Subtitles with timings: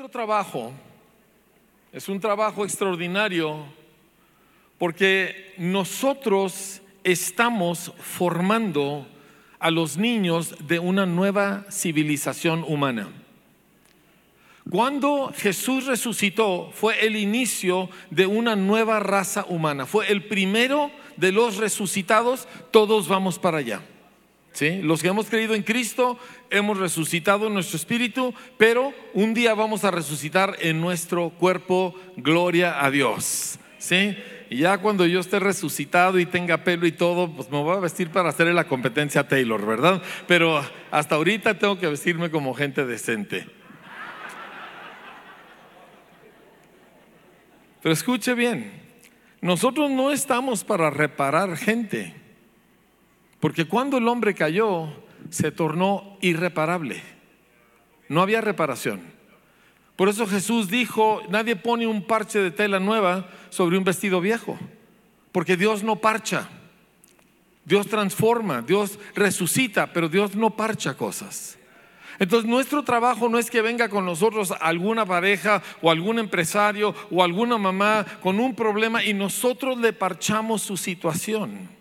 [0.00, 0.72] Nuestro trabajo
[1.92, 3.66] es un trabajo extraordinario
[4.78, 9.06] porque nosotros estamos formando
[9.58, 13.10] a los niños de una nueva civilización humana.
[14.70, 21.30] Cuando Jesús resucitó fue el inicio de una nueva raza humana, fue el primero de
[21.30, 23.82] los resucitados, todos vamos para allá.
[24.52, 24.80] ¿Sí?
[24.82, 26.18] Los que hemos creído en Cristo
[26.50, 32.84] hemos resucitado en nuestro espíritu, pero un día vamos a resucitar en nuestro cuerpo, gloria
[32.84, 33.58] a Dios.
[33.78, 34.16] ¿Sí?
[34.50, 37.80] Y ya cuando yo esté resucitado y tenga pelo y todo, pues me voy a
[37.80, 40.02] vestir para hacerle la competencia a Taylor, ¿verdad?
[40.26, 40.60] Pero
[40.90, 43.46] hasta ahorita tengo que vestirme como gente decente.
[47.80, 48.72] Pero escuche bien,
[49.40, 52.14] nosotros no estamos para reparar gente,
[53.40, 54.88] porque cuando el hombre cayó,
[55.30, 57.02] se tornó irreparable.
[58.08, 59.00] No había reparación.
[59.96, 64.58] Por eso Jesús dijo, nadie pone un parche de tela nueva sobre un vestido viejo,
[65.32, 66.48] porque Dios no parcha.
[67.64, 71.58] Dios transforma, Dios resucita, pero Dios no parcha cosas.
[72.18, 77.22] Entonces nuestro trabajo no es que venga con nosotros alguna pareja o algún empresario o
[77.22, 81.79] alguna mamá con un problema y nosotros le parchamos su situación.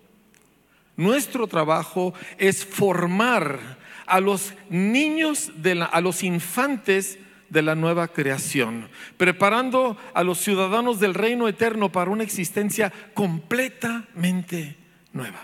[0.99, 5.49] Nuestro trabajo es formar a los niños,
[5.93, 12.11] a los infantes de la nueva creación, preparando a los ciudadanos del reino eterno para
[12.11, 14.75] una existencia completamente
[15.13, 15.39] nueva.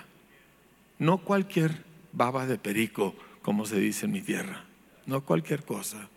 [1.00, 4.66] No cualquier baba de perico, como se dice en mi tierra,
[5.06, 6.10] no cualquier cosa.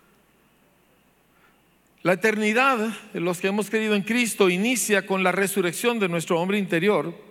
[2.02, 6.58] La eternidad, los que hemos creído en Cristo, inicia con la resurrección de nuestro hombre
[6.58, 7.27] interior,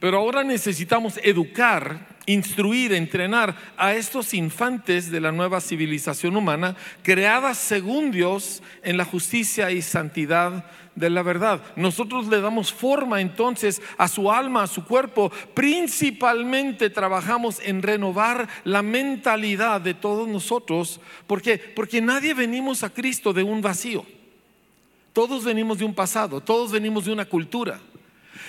[0.00, 7.58] pero ahora necesitamos educar instruir, entrenar a estos infantes de la nueva civilización humana, creadas
[7.58, 11.62] según Dios en la justicia y santidad de la verdad.
[11.76, 15.30] Nosotros le damos forma entonces a su alma, a su cuerpo.
[15.54, 21.00] Principalmente trabajamos en renovar la mentalidad de todos nosotros.
[21.26, 21.58] ¿Por qué?
[21.58, 24.04] Porque nadie venimos a Cristo de un vacío.
[25.12, 27.80] Todos venimos de un pasado, todos venimos de una cultura.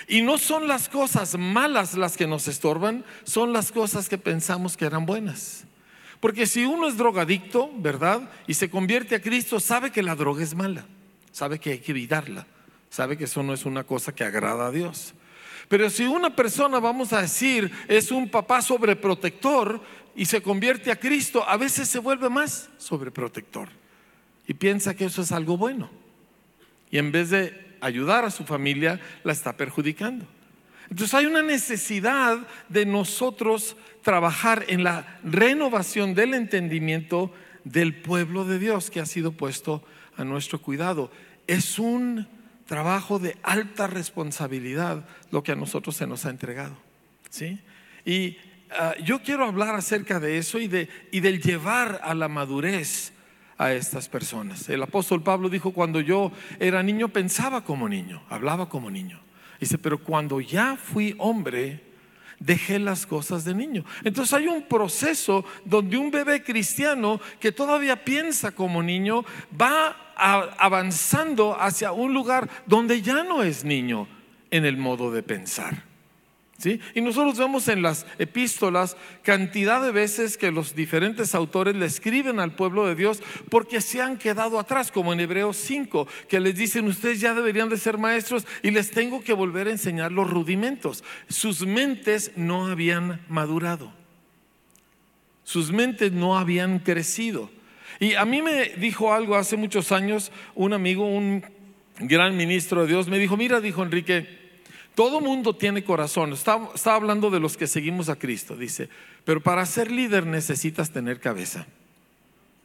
[0.08, 4.78] Y no son las cosas malas las que nos estorban, son las cosas que pensamos
[4.78, 5.66] que eran buenas.
[6.20, 8.30] Porque si uno es drogadicto, ¿verdad?
[8.48, 10.86] Y se convierte a Cristo, sabe que la droga es mala,
[11.32, 12.46] sabe que hay que evitarla,
[12.90, 15.14] sabe que eso no es una cosa que agrada a Dios.
[15.68, 19.82] Pero si una persona, vamos a decir, es un papá sobreprotector
[20.16, 23.70] y se convierte a Cristo, a veces se vuelve más sobreprotector
[24.48, 25.90] y piensa que eso es algo bueno.
[26.92, 30.26] Y en vez de ayudar a su familia, la está perjudicando.
[30.90, 37.34] Entonces hay una necesidad de nosotros trabajar en la renovación del entendimiento
[37.64, 39.84] del pueblo de Dios que ha sido puesto
[40.18, 41.12] a nuestro cuidado.
[41.48, 42.28] Es un
[42.66, 46.76] trabajo de alta responsabilidad lo que a nosotros se nos ha entregado.
[47.30, 47.60] ¿sí?
[48.06, 48.38] Y
[48.72, 53.14] ah, yo quiero hablar acerca de eso y, de, y del llevar a la madurez
[53.62, 54.68] a estas personas.
[54.70, 59.20] El apóstol Pablo dijo, cuando yo era niño pensaba como niño, hablaba como niño.
[59.60, 61.80] Dice, pero cuando ya fui hombre,
[62.40, 63.86] dejé las cosas de niño.
[64.04, 69.24] Entonces hay un proceso donde un bebé cristiano que todavía piensa como niño
[69.60, 74.08] va avanzando hacia un lugar donde ya no es niño
[74.50, 75.91] en el modo de pensar.
[76.66, 82.40] Y nosotros vemos en las epístolas cantidad de veces que los diferentes autores le escriben
[82.40, 86.56] al pueblo de Dios porque se han quedado atrás, como en Hebreos 5, que les
[86.56, 90.30] dicen, ustedes ya deberían de ser maestros y les tengo que volver a enseñar los
[90.30, 91.04] rudimentos.
[91.30, 93.92] Sus mentes no habían madurado,
[95.44, 97.50] sus mentes no habían crecido.
[98.00, 101.44] Y a mí me dijo algo hace muchos años un amigo, un
[102.00, 104.41] gran ministro de Dios, me dijo, mira, dijo Enrique,
[104.96, 106.34] todo mundo tiene corazón.
[106.34, 108.56] Está, hablando de los que seguimos a Cristo.
[108.56, 108.90] Dice,
[109.24, 111.66] pero para ser líder necesitas tener cabeza.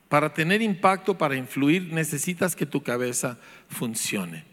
[0.09, 3.38] Para tener impacto, para influir, necesitas que tu cabeza
[3.69, 4.44] funcione.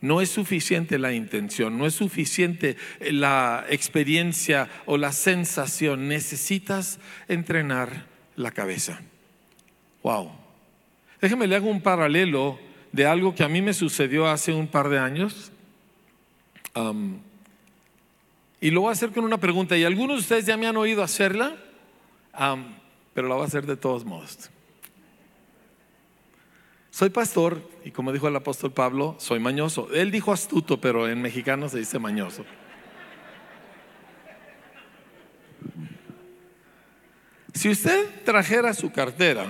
[0.00, 6.08] No es suficiente la intención, no es suficiente la experiencia o la sensación.
[6.08, 6.98] Necesitas
[7.28, 8.06] entrenar
[8.36, 9.00] la cabeza.
[10.02, 10.32] Wow.
[11.20, 12.58] Déjeme le hago un paralelo
[12.92, 15.52] de algo que a mí me sucedió hace un par de años
[18.60, 20.76] y lo voy a hacer con una pregunta, y algunos de ustedes ya me han
[20.76, 21.56] oído hacerla,
[23.14, 24.50] pero la voy a hacer de todos modos.
[26.90, 29.88] Soy pastor, y como dijo el apóstol Pablo, soy mañoso.
[29.92, 32.44] Él dijo astuto, pero en mexicano se dice mañoso.
[37.54, 39.46] Si usted trajera su cartera,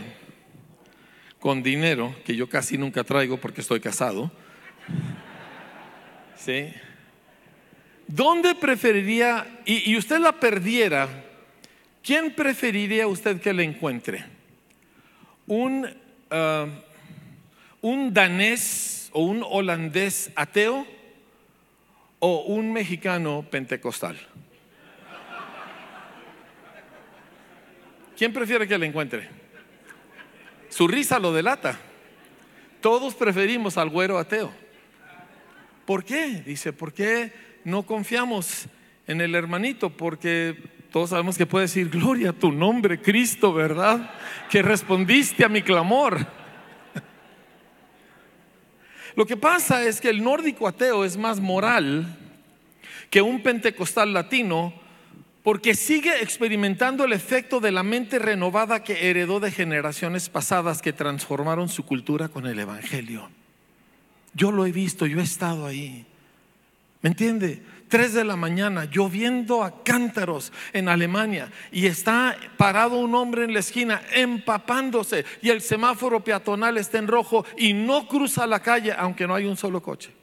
[1.39, 4.31] con dinero, que yo casi nunca traigo porque estoy casado,
[6.37, 6.73] ¿sí?
[8.13, 11.09] ¿Dónde preferiría, y, usted la perdiera,
[12.03, 14.25] quién preferiría usted que la encuentre?
[15.47, 15.89] ¿Un,
[16.29, 16.67] ah,
[17.81, 20.85] un danés o un holandés ateo
[22.19, 24.19] o un mexicano pentecostal?
[28.17, 29.29] ¿Quién prefiere que la encuentre?
[30.69, 31.79] Su risa lo delata.
[32.81, 34.53] Todos preferimos al güero ateo.
[35.87, 36.43] ¿Por qué?
[36.45, 38.67] Dice, ¿por qué no confiamos
[39.07, 39.91] en el hermanito?
[39.91, 40.57] Porque
[40.91, 44.11] todos sabemos que puede decir, gloria a tu nombre, Cristo, ¿verdad?
[44.51, 46.27] Que respondiste a mi clamor.
[49.17, 52.17] Lo que pasa es que el nórdico ateo es más moral
[53.11, 54.73] que un pentecostal latino
[55.43, 60.93] porque sigue experimentando el efecto de la mente renovada que heredó de generaciones pasadas que
[60.93, 63.31] transformaron su cultura con el Evangelio.
[64.35, 66.07] Yo lo he visto, yo he estado ahí.
[67.03, 67.63] ¿Me entiende?
[67.89, 73.53] Tres de la mañana, lloviendo a cántaros en Alemania, y está parado un hombre en
[73.53, 78.95] la esquina empapándose, y el semáforo peatonal está en rojo y no cruza la calle,
[78.97, 80.21] aunque no hay un solo coche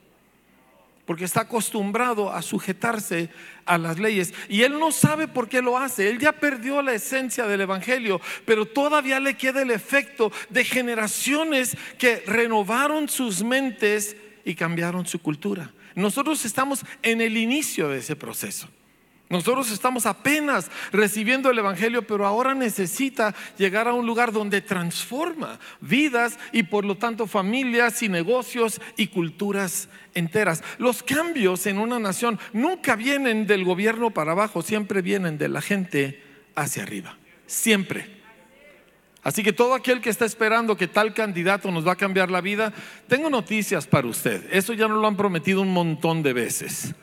[1.08, 3.30] porque está acostumbrado a sujetarse
[3.66, 4.34] a las leyes.
[4.50, 6.10] Y él no sabe por qué lo hace.
[6.10, 11.78] Él ya perdió la esencia del Evangelio, pero todavía le queda el efecto de generaciones
[11.98, 15.72] que renovaron sus mentes y cambiaron su cultura.
[15.98, 18.70] Nosotros estamos en el inicio de ese proceso.
[19.30, 25.60] Nosotros estamos apenas recibiendo el Evangelio, pero ahora necesita llegar a un lugar donde transforma
[25.82, 30.64] vidas y por lo tanto familias y negocios y culturas enteras.
[30.78, 35.62] Los cambios en una nación nunca vienen del gobierno para abajo, siempre vienen de la
[35.62, 36.22] gente
[36.54, 37.18] hacia arriba.
[37.48, 38.17] Siempre.
[39.28, 42.40] Así que todo aquel que está esperando que tal candidato nos va a cambiar la
[42.40, 42.72] vida,
[43.10, 44.48] tengo noticias para usted.
[44.54, 46.96] Eso ya nos lo han prometido un montón de veces.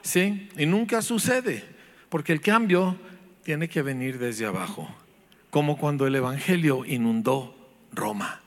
[0.00, 0.48] ¿sí?
[0.56, 1.62] Y nunca sucede,
[2.08, 2.96] porque el cambio
[3.42, 4.88] tiene que venir desde abajo,
[5.50, 7.54] como cuando el Evangelio inundó
[7.92, 8.40] Roma.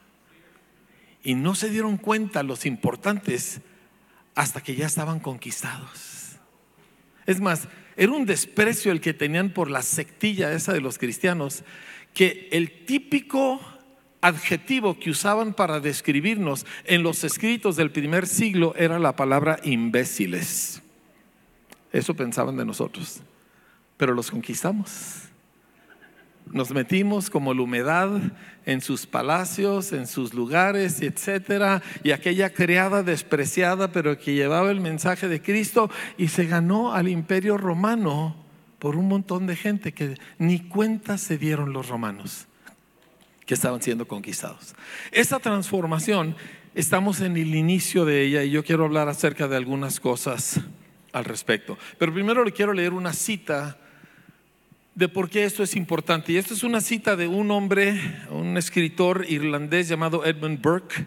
[1.21, 3.61] Y no se dieron cuenta los importantes
[4.33, 6.39] hasta que ya estaban conquistados.
[7.27, 11.63] Es más, era un desprecio el que tenían por la sectilla esa de los cristianos,
[12.13, 13.59] que el típico
[14.21, 20.81] adjetivo que usaban para describirnos en los escritos del primer siglo era la palabra imbéciles.
[21.91, 23.21] Eso pensaban de nosotros.
[23.97, 25.23] Pero los conquistamos.
[26.51, 28.09] Nos metimos como la humedad
[28.65, 34.81] en sus palacios, en sus lugares, etcétera, y aquella criada despreciada, pero que llevaba el
[34.81, 38.48] mensaje de Cristo y se ganó al imperio romano
[38.79, 42.47] por un montón de gente que ni cuenta se dieron los romanos
[43.45, 44.75] que estaban siendo conquistados.
[45.11, 46.35] Esa transformación,
[46.75, 50.61] estamos en el inicio de ella y yo quiero hablar acerca de algunas cosas
[51.11, 51.77] al respecto.
[51.97, 53.77] Pero primero le quiero leer una cita
[54.95, 56.31] de por qué esto es importante.
[56.31, 57.99] Y esta es una cita de un hombre,
[58.29, 61.05] un escritor irlandés llamado Edmund Burke,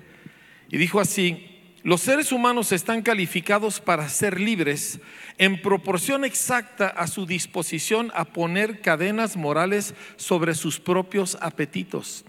[0.71, 1.52] y dijo así,
[1.83, 5.01] los seres humanos están calificados para ser libres
[5.39, 12.25] en proporción exacta a su disposición a poner cadenas morales sobre sus propios apetitos.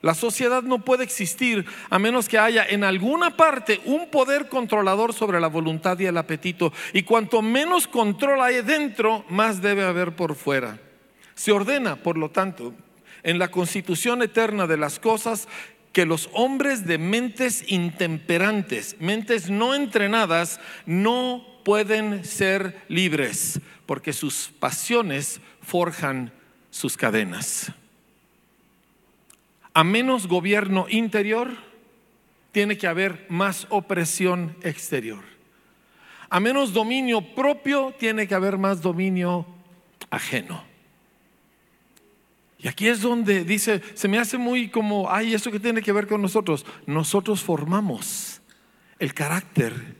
[0.00, 5.14] La sociedad no puede existir a menos que haya en alguna parte un poder controlador
[5.14, 6.74] sobre la voluntad y el apetito.
[6.92, 10.78] Y cuanto menos control hay dentro, más debe haber por fuera.
[11.34, 12.74] Se ordena, por lo tanto,
[13.22, 15.48] en la constitución eterna de las cosas
[15.94, 24.50] que los hombres de mentes intemperantes, mentes no entrenadas, no pueden ser libres, porque sus
[24.58, 26.30] pasiones forjan
[26.70, 27.72] sus cadenas
[29.74, 31.50] a menos gobierno interior,
[32.52, 35.24] tiene que haber más opresión exterior.
[36.30, 39.44] A menos dominio propio, tiene que haber más dominio
[40.10, 40.62] ajeno.
[42.64, 45.92] Y aquí es donde dice, se me hace muy como, ay, ¿eso que tiene que
[45.92, 46.64] ver con nosotros?
[46.86, 48.40] Nosotros formamos
[48.98, 49.96] el carácter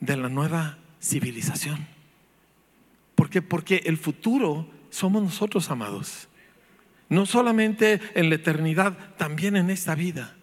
[0.00, 1.86] de la nueva civilización.
[3.14, 3.42] ¿Por qué?
[3.42, 6.28] Porque el futuro somos nosotros, amados.
[7.10, 10.35] No solamente en la eternidad, también en esta vida.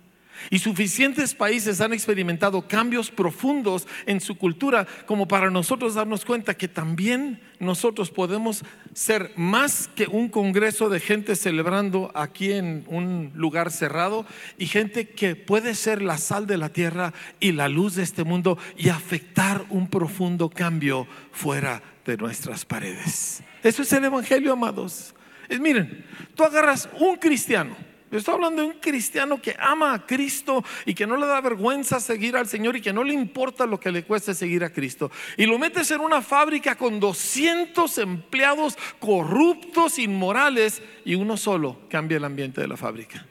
[0.49, 6.55] Y suficientes países han experimentado cambios profundos en su cultura como para nosotros darnos cuenta
[6.55, 13.31] que también nosotros podemos ser más que un congreso de gente celebrando aquí en un
[13.35, 14.25] lugar cerrado
[14.57, 18.23] y gente que puede ser la sal de la tierra y la luz de este
[18.23, 23.41] mundo y afectar un profundo cambio fuera de nuestras paredes.
[23.63, 25.13] Eso es el Evangelio, amados
[25.59, 27.75] miren, tú agarras un cristiano,
[28.17, 31.99] Estoy hablando de un cristiano que ama a Cristo y que no le da vergüenza
[31.99, 35.11] seguir al Señor y que no le importa lo que le cueste seguir a Cristo.
[35.35, 42.17] Y lo metes en una fábrica con 200 empleados corruptos, inmorales, y uno solo cambia
[42.17, 43.25] el ambiente de la fábrica.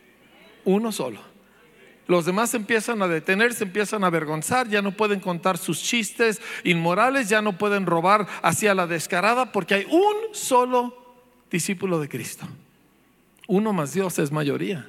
[0.64, 1.20] Uno solo.
[2.08, 7.28] Los demás empiezan a detenerse, empiezan a avergonzar, ya no pueden contar sus chistes inmorales,
[7.28, 11.16] ya no pueden robar hacia la descarada porque hay un solo
[11.48, 12.48] discípulo de Cristo.
[13.49, 14.88] Uno más Dios es mayoría.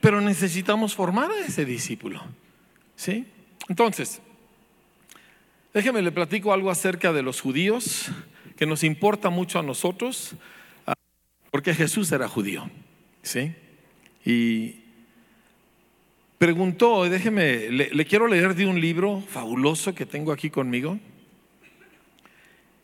[0.00, 2.22] Pero necesitamos formar a ese discípulo.
[2.96, 3.26] ¿Sí?
[3.68, 4.20] Entonces,
[5.72, 8.10] déjeme le platico algo acerca de los judíos
[8.56, 10.34] que nos importa mucho a nosotros,
[10.86, 10.94] ah,
[11.50, 12.70] porque Jesús era judío.
[13.22, 13.54] ¿Sí?
[14.24, 14.80] Y
[16.38, 20.98] preguntó, déjeme, le, le quiero leer de un libro fabuloso que tengo aquí conmigo.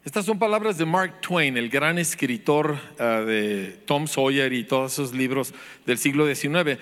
[0.06, 4.92] Estas son palabras de Mark Twain, el gran escritor ah, de Tom Sawyer y todos
[4.92, 5.52] esos libros
[5.84, 6.78] del siglo XIX.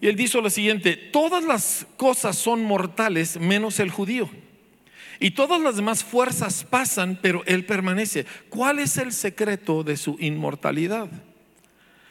[0.00, 4.30] Y él dijo lo siguiente, todas las cosas son mortales menos el judío.
[5.20, 8.24] Y todas las demás fuerzas pasan, pero él permanece.
[8.48, 11.10] ¿Cuál es el secreto de su inmortalidad?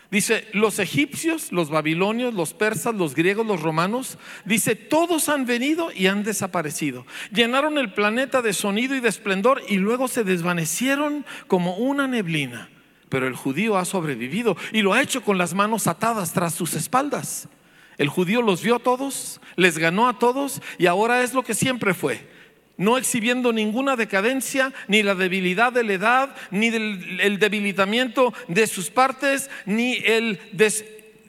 [0.09, 5.91] Dice, los egipcios, los babilonios, los persas, los griegos, los romanos, dice, todos han venido
[5.91, 7.05] y han desaparecido.
[7.33, 12.69] Llenaron el planeta de sonido y de esplendor y luego se desvanecieron como una neblina.
[13.09, 16.73] Pero el judío ha sobrevivido y lo ha hecho con las manos atadas tras sus
[16.73, 17.49] espaldas.
[17.97, 21.53] El judío los vio a todos, les ganó a todos y ahora es lo que
[21.53, 22.36] siempre fue
[22.77, 28.89] no exhibiendo ninguna decadencia, ni la debilidad de la edad, ni el debilitamiento de sus
[28.89, 30.39] partes, ni el,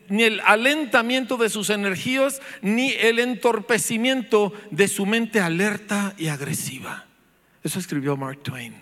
[0.08, 7.06] ni el alentamiento de sus energías, ni el entorpecimiento de su mente alerta y agresiva.
[7.62, 8.74] Eso escribió Mark Twain.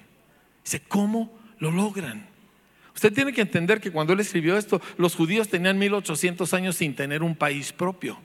[0.64, 2.26] Dice, ¿cómo lo logran?
[2.94, 6.96] Usted tiene que entender que cuando él escribió esto, los judíos tenían 1800 años sin
[6.96, 8.18] tener un país propio.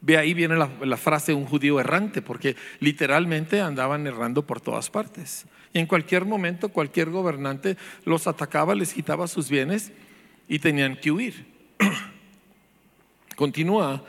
[0.00, 5.46] Ve ahí viene la, frase un judío errante, porque literalmente andaban errando por todas partes.
[5.72, 9.90] Y en cualquier momento cualquier gobernante los atacaba, les quitaba sus bienes
[10.46, 11.46] y tenían que huir.
[13.36, 14.04] Continúa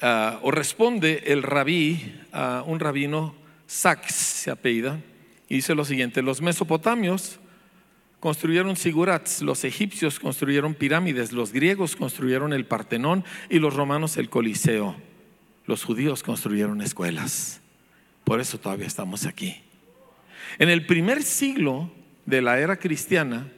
[0.00, 2.20] ah, o responde el rabí,
[2.66, 3.34] un rabino,
[3.66, 5.00] Sax se apellida,
[5.48, 7.38] y dice lo siguiente, los mesopotamios
[8.18, 14.28] construyeron sigurats, los egipcios construyeron pirámides, los griegos construyeron el Partenón y los romanos el
[14.28, 14.96] Coliseo
[15.72, 17.62] los judíos construyeron escuelas.
[18.24, 19.56] Por eso todavía estamos aquí.
[20.58, 21.90] En el primer siglo
[22.26, 23.50] de la era cristiana,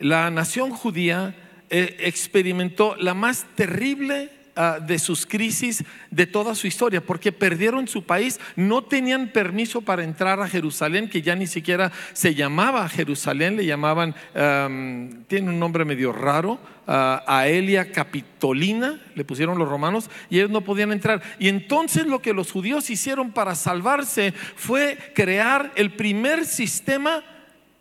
[0.00, 1.36] la nación judía
[1.70, 7.86] eh, experimentó la más terrible Ah, de sus crisis de toda su historia, porque perdieron
[7.86, 12.88] su país, no tenían permiso para entrar a Jerusalén, que ya ni siquiera se llamaba
[12.88, 14.16] Jerusalén, le llamaban,
[15.28, 16.54] tiene un nombre medio raro,
[16.88, 21.22] uh, Aelia Capitolina, le pusieron los romanos, y ellos no podían entrar.
[21.38, 27.22] Y entonces lo que los judíos hicieron para salvarse fue crear el primer sistema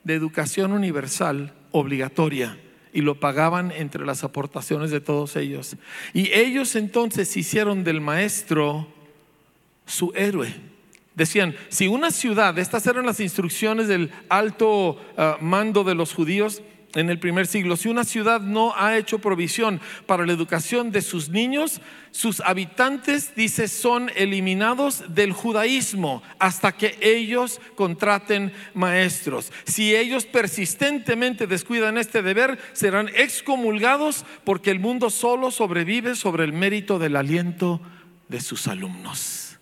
[0.04, 2.56] de educación universal obligatoria
[2.94, 5.76] y lo pagaban entre las aportaciones de todos ellos.
[6.14, 8.88] Y ellos entonces hicieron del maestro
[9.86, 10.54] su héroe.
[11.16, 16.62] Decían, si una ciudad, estas eran las instrucciones del alto ah, mando de los judíos,
[16.96, 17.76] en el primer siglo.
[17.76, 23.36] Si una ciudad no ha hecho provisión para la educación de sus niños, sus habitantes,
[23.36, 29.52] dice, son eliminados del judaísmo hasta que ellos contraten maestros.
[29.66, 36.54] Si ellos persistentemente descuidan este deber, serán excomulgados porque el mundo solo sobrevive sobre el
[36.54, 37.82] mérito del aliento
[38.30, 39.58] de sus alumnos.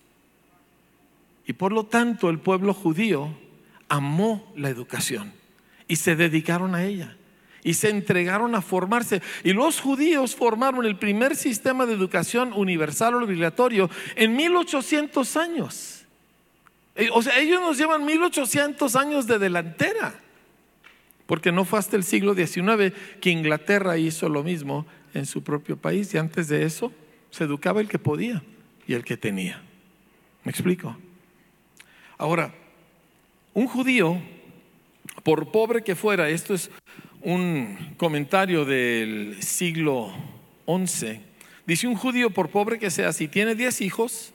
[1.48, 3.38] Y por lo tanto el pueblo judío
[3.88, 5.45] amó la educación
[5.88, 7.16] y se dedicaron a ella
[7.66, 9.24] y se entregaron a formarse.
[9.44, 16.06] Y los judíos formaron el primer sistema de educación universal obligatorio en 1800 años.
[16.96, 20.14] Eh, o sea, ellos nos llevan 1800 años de delantera,
[21.26, 25.76] porque no fue hasta el siglo XIX que Inglaterra hizo lo mismo en su propio
[25.76, 26.94] país y antes de eso
[27.32, 28.44] se educaba el que podía
[28.86, 29.60] y el que tenía.
[30.44, 30.96] ¿Me explico?
[32.20, 32.54] Ahora,
[33.56, 34.22] un judío
[35.26, 36.70] por pobre que fuera, esto es
[37.24, 40.14] un comentario del siglo
[40.68, 41.20] XI,
[41.66, 44.34] dice un judío, por pobre que sea, si tiene diez hijos,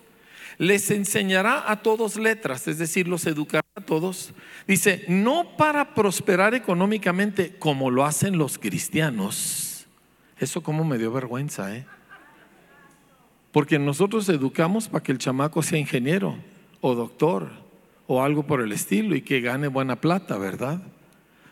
[0.59, 4.33] les enseñará a todos letras, es decir, los educará a todos.
[4.67, 9.87] Dice, no para prosperar económicamente como lo hacen los cristianos.
[10.41, 11.87] Eso como me dio vergüenza, ¿eh?
[13.53, 16.37] Porque nosotros educamos para que el chamaco sea ingeniero
[16.81, 17.70] o doctor
[18.13, 20.83] o algo por el estilo y que gane buena plata, ¿verdad?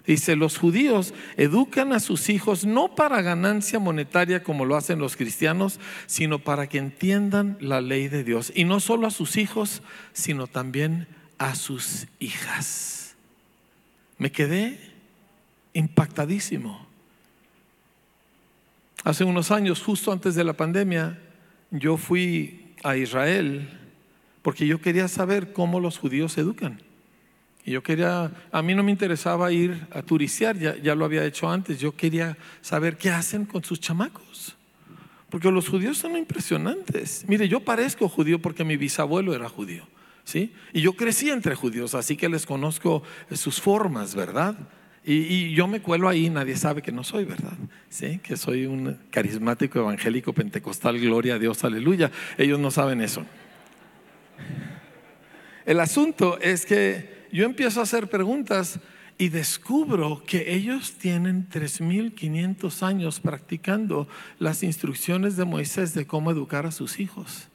[0.04, 5.14] Dice, los judíos educan a sus hijos no para ganancia monetaria como lo hacen los
[5.14, 8.50] cristianos, sino para que entiendan la ley de Dios.
[8.56, 11.06] Y no solo a sus hijos, sino también
[11.38, 13.14] a sus hijas.
[14.16, 14.80] Me quedé
[15.74, 16.88] impactadísimo.
[19.04, 21.20] Hace unos años, justo antes de la pandemia,
[21.70, 23.77] yo fui a Israel
[24.48, 26.80] porque yo quería saber cómo los judíos educan.
[27.66, 31.22] Y yo quería, a mí no me interesaba ir a turistear, ya, ya lo había
[31.26, 34.56] hecho antes, yo quería saber qué hacen con sus chamacos.
[35.28, 37.26] Porque los judíos son impresionantes.
[37.28, 39.86] Mire, yo parezco judío porque mi bisabuelo era judío.
[40.24, 40.54] ¿sí?
[40.72, 44.56] Y yo crecí entre judíos, así que les conozco sus formas, ¿verdad?
[45.04, 47.52] Y, y, yo me cuelo ahí, nadie sabe que no soy, ¿verdad?
[47.90, 48.18] ¿Sí?
[48.22, 52.10] Que soy un carismático evangélico pentecostal, gloria a Dios, aleluya.
[52.38, 53.26] Ellos no saben eso.
[55.66, 58.80] El asunto es que yo empiezo a hacer preguntas
[59.18, 66.66] y descubro que ellos tienen 3.500 años practicando las instrucciones de Moisés de cómo educar
[66.66, 67.48] a sus hijos.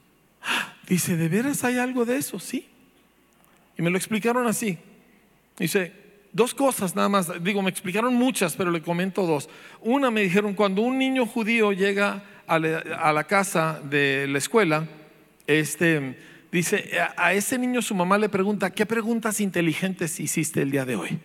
[0.87, 2.37] Dice, ¿de veras hay algo de eso?
[2.37, 2.67] Sí.
[3.77, 4.77] Y me lo explicaron así.
[5.57, 5.93] Dice,
[6.33, 7.43] dos cosas nada más.
[7.43, 9.49] Digo, me explicaron muchas, pero le comento dos.
[9.81, 14.87] Una me dijeron, cuando un niño judío llega a la, casa de la escuela,
[15.47, 16.17] este
[16.53, 20.95] Dice, a ese niño su mamá le pregunta, ¿qué preguntas inteligentes hiciste el día de
[20.95, 21.19] hoy?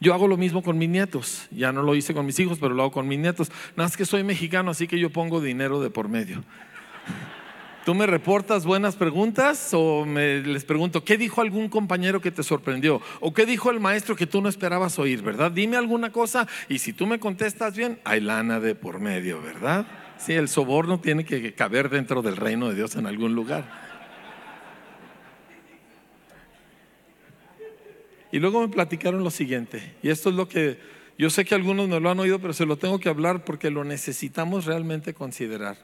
[0.00, 1.46] Yo hago lo mismo con mis nietos.
[1.52, 3.52] Ya no lo hice con mis hijos, pero lo hago con mis nietos.
[3.76, 6.42] Nada más que soy mexicano, así que yo pongo dinero de por medio.
[7.84, 12.42] ¿Tú me reportas buenas preguntas o me, les pregunto, ¿qué dijo algún compañero que te
[12.42, 13.00] sorprendió?
[13.20, 15.52] ¿O qué dijo el maestro que tú no esperabas oír, verdad?
[15.52, 19.86] Dime alguna cosa y si tú me contestas bien, hay lana de por medio, ¿verdad?
[20.18, 23.85] Sí, el soborno tiene que caber dentro del reino de Dios en algún lugar.
[28.36, 30.78] Y luego me platicaron lo siguiente, y esto es lo que
[31.16, 33.70] yo sé que algunos no lo han oído, pero se lo tengo que hablar porque
[33.70, 35.78] lo necesitamos realmente considerar.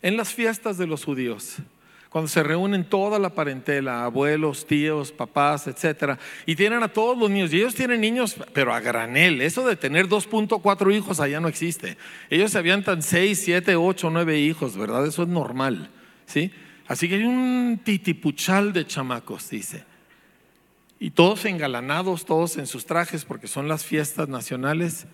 [0.00, 1.56] En las fiestas de los judíos,
[2.10, 7.28] cuando se reúnen toda la parentela, abuelos, tíos, papás, etcétera, y tienen a todos los
[7.28, 11.48] niños, y ellos tienen niños, pero a granel, eso de tener 2.4 hijos allá no
[11.48, 11.96] existe.
[12.30, 15.04] Ellos se avientan 6, 7, 8, 9 hijos, ¿verdad?
[15.08, 15.90] Eso es normal,
[16.26, 16.52] ¿sí?
[16.86, 19.92] Así que hay un titipuchal de chamacos, dice.
[21.04, 25.04] Y todos engalanados, todos en sus trajes, porque son las fiestas nacionales.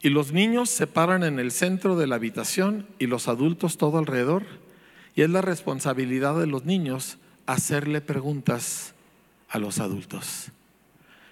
[0.00, 3.98] Y los niños se paran en el centro de la habitación y los adultos todo
[3.98, 4.44] alrededor.
[5.14, 8.94] Y es la responsabilidad de los niños hacerle preguntas
[9.50, 10.52] a los adultos.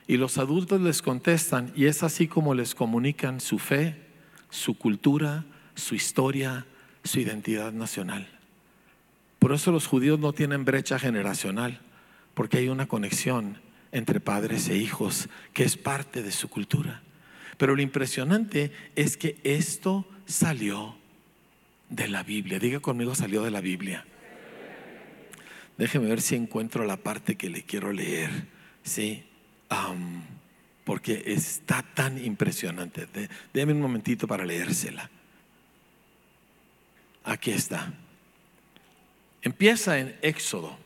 [0.07, 3.97] Y los adultos les contestan y es así como les comunican su fe,
[4.51, 6.67] su cultura, su historia,
[7.05, 8.29] su identidad nacional.
[9.39, 11.81] Por eso los judíos no tienen brecha generacional,
[12.35, 13.65] porque hay una conexión
[13.95, 17.01] entre padres e hijos, que es parte de su cultura.
[17.57, 20.97] Pero lo impresionante es que esto salió
[21.91, 22.59] de la Biblia.
[22.59, 24.05] Diga conmigo, salió de la Biblia.
[25.79, 28.49] Déjeme ver si encuentro la parte que le quiero leer.
[28.83, 29.23] Sí,
[30.83, 33.07] porque está tan impresionante.
[33.53, 35.09] Déme un momentito para leérsela.
[37.23, 37.95] Aquí está.
[39.41, 40.77] Empieza en Éxodo,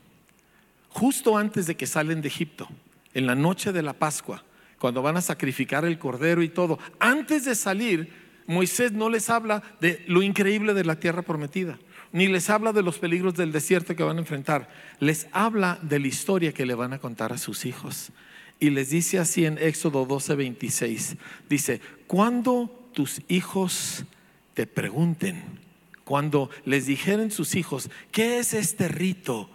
[0.89, 2.69] justo antes de que salen de Egipto
[3.13, 4.43] en la noche de la Pascua,
[4.77, 8.11] cuando van a sacrificar el cordero y todo, antes de salir,
[8.47, 11.77] Moisés no les habla de lo increíble de la tierra prometida,
[12.11, 14.69] ni les habla de los peligros del desierto que van a enfrentar,
[14.99, 18.11] les habla de la historia que le van a contar a sus hijos.
[18.59, 21.15] Y les dice así en Éxodo 12, 26,
[21.49, 24.03] dice, cuando tus hijos
[24.53, 25.43] te pregunten,
[26.03, 29.49] cuando les dijeren sus hijos, ¿qué es este rito?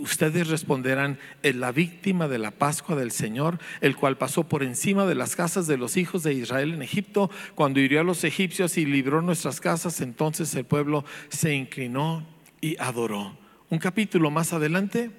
[0.00, 5.06] Ustedes responderán, es la víctima de la Pascua del Señor, el cual pasó por encima
[5.06, 8.76] de las casas de los hijos de Israel en Egipto, cuando hirió a los egipcios
[8.78, 12.26] y libró nuestras casas, entonces el pueblo se inclinó
[12.60, 13.36] y adoró.
[13.70, 15.10] Un capítulo más adelante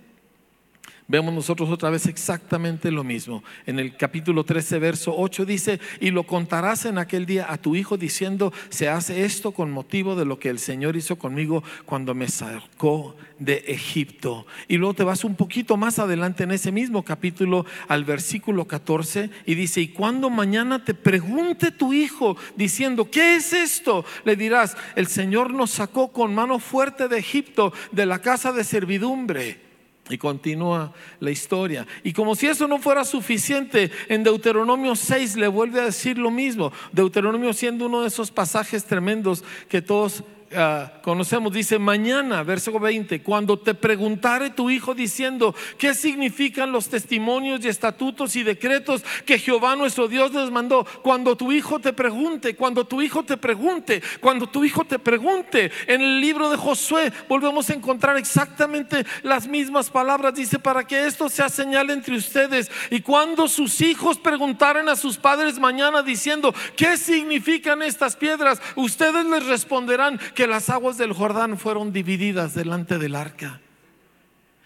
[1.09, 3.43] Vemos nosotros otra vez exactamente lo mismo.
[3.65, 7.75] En el capítulo 13, verso 8 dice, y lo contarás en aquel día a tu
[7.75, 12.13] hijo diciendo, se hace esto con motivo de lo que el Señor hizo conmigo cuando
[12.13, 14.45] me sacó de Egipto.
[14.67, 19.31] Y luego te vas un poquito más adelante en ese mismo capítulo al versículo 14
[19.47, 24.05] y dice, y cuando mañana te pregunte tu hijo diciendo, ¿qué es esto?
[24.25, 28.63] Le dirás, el Señor nos sacó con mano fuerte de Egipto, de la casa de
[28.63, 29.68] servidumbre.
[30.09, 31.85] Y continúa la historia.
[32.03, 36.31] Y como si eso no fuera suficiente, en Deuteronomio 6 le vuelve a decir lo
[36.31, 36.71] mismo.
[36.91, 40.23] Deuteronomio siendo uno de esos pasajes tremendos que todos
[40.55, 46.89] ah, conocemos, dice mañana, verso 20, cuando te preguntare tu hijo diciendo, ¿qué significan los
[46.89, 50.85] testimonios y estatutos y decretos que Jehová nuestro Dios les mandó?
[51.01, 55.71] Cuando tu hijo te pregunte, cuando tu hijo te pregunte, cuando tu hijo te pregunte,
[55.87, 61.05] en el libro de Josué volvemos a encontrar exactamente las mismas palabras, dice, para que
[61.05, 66.53] esto sea señal entre ustedes y cuando sus hijos preguntaren a sus padres mañana diciendo,
[66.75, 68.61] ¿qué significan estas piedras?
[68.75, 73.59] Ustedes les responderán que las aguas del Jordán fueron divididas delante del arca.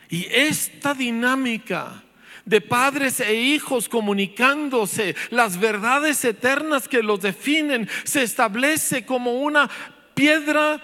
[0.07, 2.03] Y esta dinámica
[2.45, 9.67] de padres e hijos comunicándose, las verdades eternas que los definen, se establece como una
[10.13, 10.79] piedra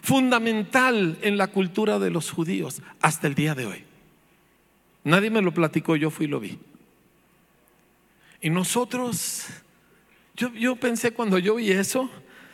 [0.00, 3.84] fundamental en la cultura de los judíos hasta el día de hoy.
[5.02, 6.58] Nadie me lo platicó, yo fui y lo vi.
[8.40, 9.44] Y nosotros,
[10.34, 12.08] yo, yo pensé cuando yo vi eso,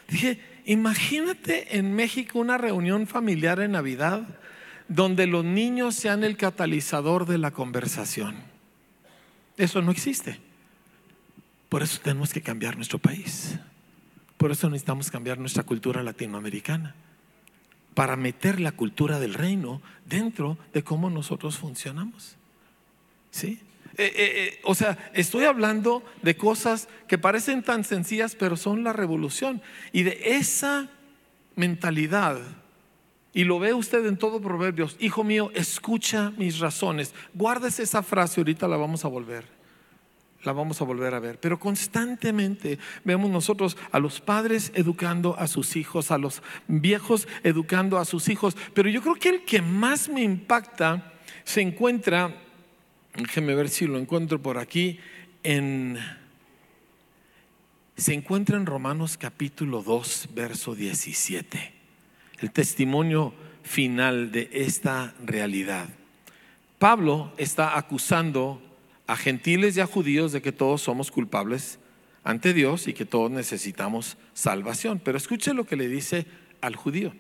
[0.09, 4.27] dije, imagínate en México una reunión familiar en Navidad
[4.89, 8.37] donde los niños sean el catalizador de la conversación.
[9.57, 10.41] Eso no existe.
[11.69, 13.59] Por eso tenemos que cambiar nuestro país.
[14.37, 16.95] Por eso necesitamos cambiar nuestra cultura latinoamericana.
[17.95, 22.37] Para meter la cultura del reino dentro de cómo nosotros funcionamos.
[23.31, 23.61] ¿Sí?
[23.97, 28.85] Eh, eh, eh, o sea, estoy hablando de cosas que parecen tan sencillas, pero son
[28.85, 29.63] la revolución.
[29.93, 30.89] Y de esa
[31.57, 32.39] mentalidad,
[33.33, 37.15] y lo ve usted en todo Proverbios, hijo mío, escucha mis razones.
[37.35, 39.45] Guárdese esa frase, ahorita la vamos a volver.
[40.43, 41.39] La vamos a volver a ver.
[41.39, 47.99] Pero constantemente vemos nosotros a los padres educando a sus hijos, a los viejos educando
[47.99, 48.57] a sus hijos.
[48.73, 51.13] Pero yo creo que el que más me impacta
[51.45, 52.35] se encuentra
[53.17, 55.01] Déjeme ver si lo encuentro por aquí.
[57.97, 61.73] Se encuentra en Romanos capítulo 2, verso 17.
[62.39, 65.89] El testimonio final de esta realidad.
[66.79, 68.63] Pablo está acusando
[69.07, 71.79] a gentiles y a judíos de que todos somos culpables
[72.23, 75.01] ante Dios y que todos necesitamos salvación.
[75.05, 76.27] Pero escuche lo que le dice
[76.61, 77.13] al judío.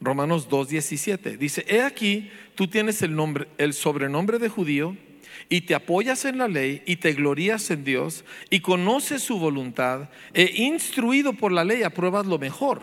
[0.00, 4.96] Romanos 2:17 dice, "He aquí, tú tienes el nombre el sobrenombre de judío
[5.48, 10.10] y te apoyas en la ley y te glorías en Dios y conoces su voluntad
[10.34, 12.82] e instruido por la ley apruebas lo mejor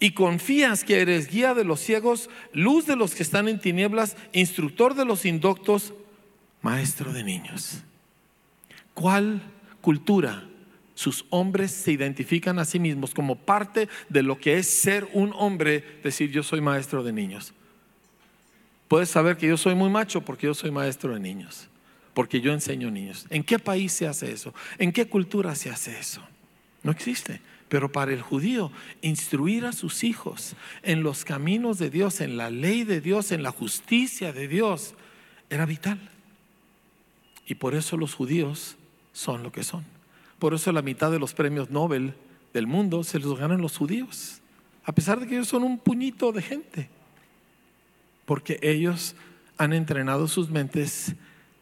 [0.00, 4.16] y confías que eres guía de los ciegos, luz de los que están en tinieblas,
[4.32, 5.92] instructor de los indoctos,
[6.62, 7.82] maestro de niños."
[8.94, 9.42] ¿Cuál
[9.80, 10.48] cultura
[10.94, 15.32] sus hombres se identifican a sí mismos como parte de lo que es ser un
[15.36, 17.52] hombre, decir yo soy maestro de niños.
[18.88, 21.68] Puedes saber que yo soy muy macho porque yo soy maestro de niños,
[22.12, 23.26] porque yo enseño niños.
[23.30, 24.54] ¿En qué país se hace eso?
[24.78, 26.22] ¿En qué cultura se hace eso?
[26.82, 27.40] No existe.
[27.68, 32.50] Pero para el judío, instruir a sus hijos en los caminos de Dios, en la
[32.50, 34.94] ley de Dios, en la justicia de Dios,
[35.50, 35.98] era vital.
[37.46, 38.76] Y por eso los judíos
[39.12, 39.93] son lo que son.
[40.38, 42.14] Por eso la mitad de los premios Nobel
[42.52, 44.40] del mundo se los ganan los judíos,
[44.84, 46.88] a pesar de que ellos son un puñito de gente,
[48.24, 49.16] porque ellos
[49.58, 51.14] han entrenado sus mentes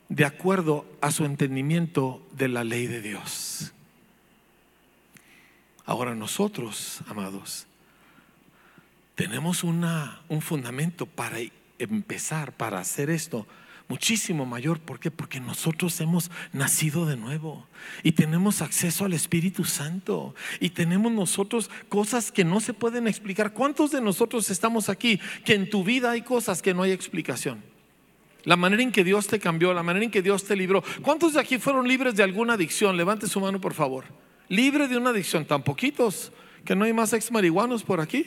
[0.08, 3.72] de acuerdo a su entendimiento de la ley de Dios.
[5.84, 7.66] Ahora nosotros, amados,
[9.14, 11.38] tenemos una, un fundamento para
[11.78, 13.46] empezar, para hacer esto
[13.88, 14.80] muchísimo mayor.
[14.80, 15.10] ¿Por qué?
[15.10, 17.66] Porque nosotros hemos nacido de nuevo
[18.02, 23.52] y tenemos acceso al Espíritu Santo y tenemos nosotros cosas que no se pueden explicar.
[23.52, 27.62] ¿Cuántos de nosotros estamos aquí que en tu vida hay cosas que no hay explicación?
[28.44, 30.82] La manera en que Dios te cambió, la manera en que Dios te libró.
[31.02, 32.96] ¿Cuántos de aquí fueron libres de alguna adicción?
[32.96, 34.04] Levante su mano, por favor.
[34.48, 36.32] Libre de una adicción, tan poquitos
[36.64, 38.26] que no hay más ex marihuanos por aquí.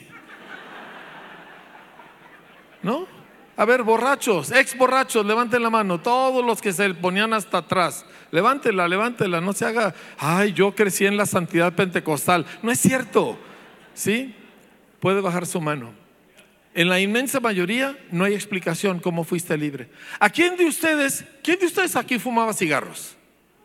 [2.82, 3.15] ¿No?
[3.56, 6.00] A ver, borrachos, ex borrachos, levanten la mano.
[6.00, 8.04] Todos los que se ponían hasta atrás.
[8.30, 9.40] Levántela, levántela.
[9.40, 12.44] No se haga, ay, yo crecí en la santidad pentecostal.
[12.62, 13.38] No es cierto.
[13.94, 14.34] ¿Sí?
[15.00, 15.92] Puede bajar su mano.
[16.74, 19.88] En la inmensa mayoría no hay explicación cómo fuiste libre.
[20.20, 23.16] ¿A quién de ustedes, quién de ustedes aquí fumaba cigarros?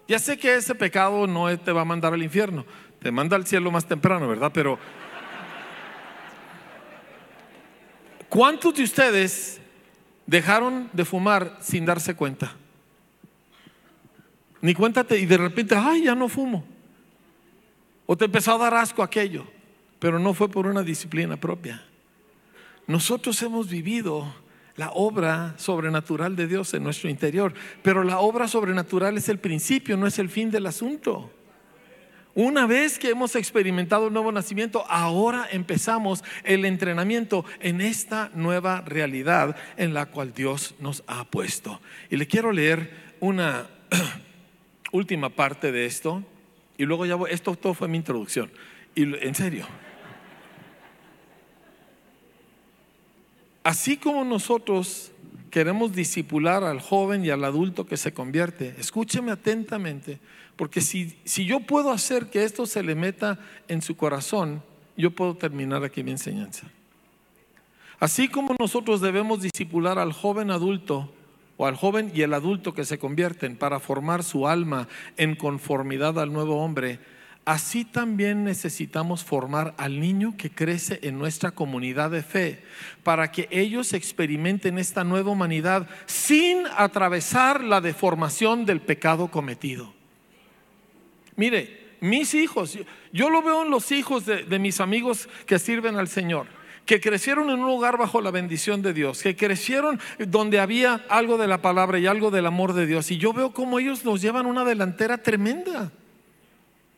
[0.07, 2.65] Ya sé que ese pecado no te va a mandar al infierno,
[3.01, 4.51] te manda al cielo más temprano, ¿verdad?
[4.53, 4.79] Pero
[8.29, 9.60] ¿cuántos de ustedes
[10.25, 12.55] dejaron de fumar sin darse cuenta.
[14.61, 16.63] Ni cuéntate y de repente, ay, ya no fumo.
[18.05, 19.45] O te empezó a dar asco aquello,
[19.99, 21.83] pero no fue por una disciplina propia.
[22.87, 24.33] Nosotros hemos vivido
[24.75, 29.97] la obra sobrenatural de Dios en nuestro interior, pero la obra sobrenatural es el principio,
[29.97, 31.31] no es el fin del asunto.
[32.33, 38.81] Una vez que hemos experimentado un nuevo nacimiento, ahora empezamos el entrenamiento en esta nueva
[38.81, 41.81] realidad en la cual Dios nos ha puesto.
[42.09, 43.67] Y le quiero leer una
[44.93, 46.23] última parte de esto
[46.77, 48.49] y luego ya voy, esto todo fue mi introducción.
[48.95, 49.67] Y en serio.
[53.63, 55.11] Así como nosotros
[55.51, 60.19] queremos disipular al joven y al adulto que se convierte, escúcheme atentamente,
[60.55, 64.63] porque si, si yo puedo hacer que esto se le meta en su corazón,
[64.97, 66.67] yo puedo terminar aquí mi enseñanza.
[67.99, 71.13] Así como nosotros debemos disipular al joven adulto
[71.57, 74.87] o al joven y el adulto que se convierten para formar su alma
[75.17, 76.99] en conformidad al nuevo hombre,
[77.43, 82.63] Así también necesitamos formar al niño que crece en nuestra comunidad de fe
[83.03, 90.00] para que ellos experimenten esta nueva humanidad sin atravesar la deformación del pecado cometido.
[91.41, 92.77] Mire, mis hijos,
[93.11, 96.45] yo lo veo en los hijos de, mis amigos que sirven al Señor
[96.85, 101.37] que crecieron en un lugar bajo la bendición de Dios, que crecieron donde había algo
[101.37, 103.09] de la palabra y algo del amor de Dios.
[103.11, 105.91] Y yo veo cómo ellos nos llevan una delantera tremenda.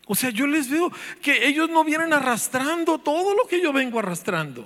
[0.08, 3.99] O sea, yo les veo que ellos no vienen arrastrando todo lo que yo vengo
[3.99, 4.65] arrastrando.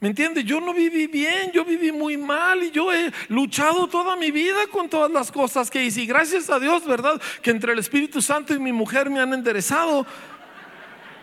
[0.00, 0.44] ¿Me entiendes?
[0.44, 4.58] Yo no viví bien, yo viví muy mal y yo he luchado toda mi vida
[4.70, 6.02] con todas las cosas que hice.
[6.02, 7.20] Y gracias a Dios, ¿verdad?
[7.42, 10.06] Que entre el Espíritu Santo y mi mujer me han enderezado.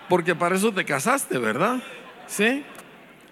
[0.09, 1.81] Porque para eso te casaste, ¿verdad?
[2.27, 2.63] ¿Sí?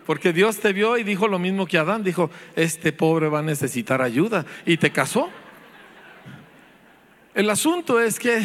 [0.06, 2.04] Porque Dios te vio y dijo lo mismo que Adán.
[2.04, 4.46] Dijo, este pobre va a necesitar ayuda.
[4.66, 5.30] Y te casó.
[7.34, 8.42] El asunto es que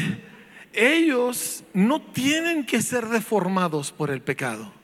[0.72, 4.77] ellos no tienen que ser deformados por el pecado.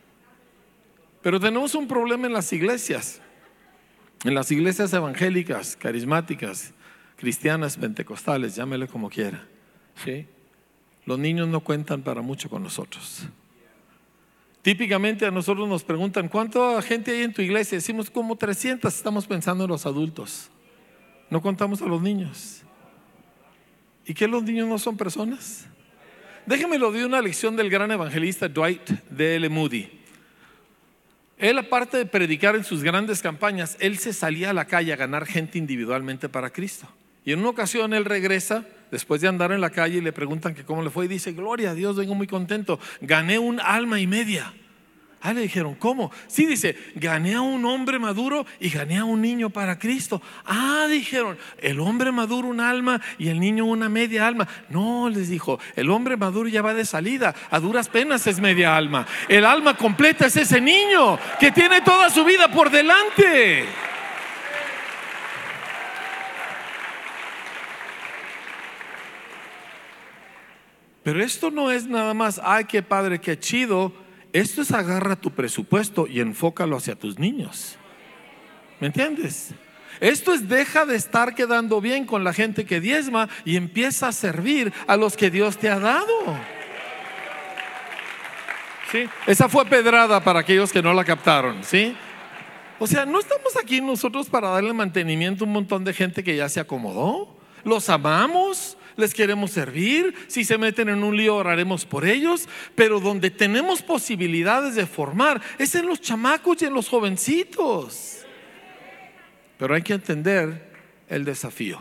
[1.25, 3.19] Pero tenemos un problema en las iglesias,
[4.25, 6.75] en las iglesias evangélicas, carismáticas,
[7.17, 9.49] cristianas, pentecostales, llámele como quiera.
[10.05, 10.27] ¿sí?
[11.07, 13.23] Los niños no cuentan para mucho con nosotros.
[14.61, 17.79] Típicamente a nosotros nos preguntan, ¿cuánta gente hay en tu iglesia?
[17.79, 20.51] Decimos como 300, estamos pensando en los adultos.
[21.31, 22.65] No contamos a los niños.
[24.05, 25.65] ¿Y qué los niños no son personas?
[26.45, 29.49] Déjeme lo de una lección del gran evangelista Dwight D.L.
[29.49, 30.04] Moody.
[31.39, 34.97] Él, aparte de predicar en sus grandes campañas, él se salía a la calle a
[34.97, 36.89] ganar gente individualmente para Cristo.
[37.25, 40.55] Y en una ocasión él regresa, después de andar en la calle, y le preguntan
[40.55, 43.99] que cómo le fue, y dice, gloria a Dios, vengo muy contento, gané un alma
[43.99, 44.53] y media.
[45.27, 46.13] Ah, le dijeron, ¿cómo?
[46.27, 50.21] Sí, dice, gané a un hombre maduro y gané a un niño para Cristo.
[50.45, 54.47] Ah, dijeron, el hombre maduro un alma y el niño una media alma.
[54.69, 58.77] No, les dijo, el hombre maduro ya va de salida, a duras penas es media
[58.77, 59.07] alma.
[59.27, 63.65] El alma completa es ese niño que tiene toda su vida por delante.
[71.03, 74.04] Pero esto no es nada más, ay, qué padre, qué chido
[74.35, 77.77] esto es agarra tu presupuesto y enfócalo hacia tus niños.
[78.81, 79.55] ¿Me entiendes?
[80.01, 84.13] Esto es deja de estar quedando bien con la gente que diezma y empieza a
[84.13, 86.37] servir a los que Dios te ha dado.
[88.91, 89.09] ¿Sí?
[89.25, 91.97] Esa fue pedrada para aquellos que no la captaron, ¿sí?
[92.81, 96.35] O sea, no estamos aquí nosotros para darle mantenimiento a un montón de gente que
[96.35, 97.37] ya se acomodó.
[97.63, 103.01] Los amamos, les queremos servir, si se meten en un lío oraremos por ellos, pero
[103.01, 108.25] donde tenemos posibilidades de formar es en los chamacos y en los jovencitos.
[109.59, 110.73] Pero hay que entender
[111.09, 111.81] el desafío,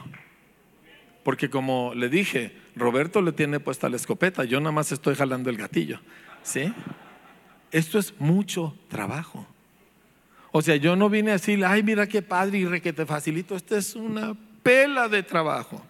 [1.23, 5.49] porque como le dije, Roberto le tiene puesta la escopeta, yo nada más estoy jalando
[5.49, 5.99] el gatillo,
[6.43, 6.73] ¿sí?
[7.71, 9.47] Esto es mucho trabajo.
[10.51, 13.07] O sea, yo no vine a decir, ay, mira qué padre y re que te
[13.07, 13.55] facilito.
[13.55, 15.83] Esto es una pela de trabajo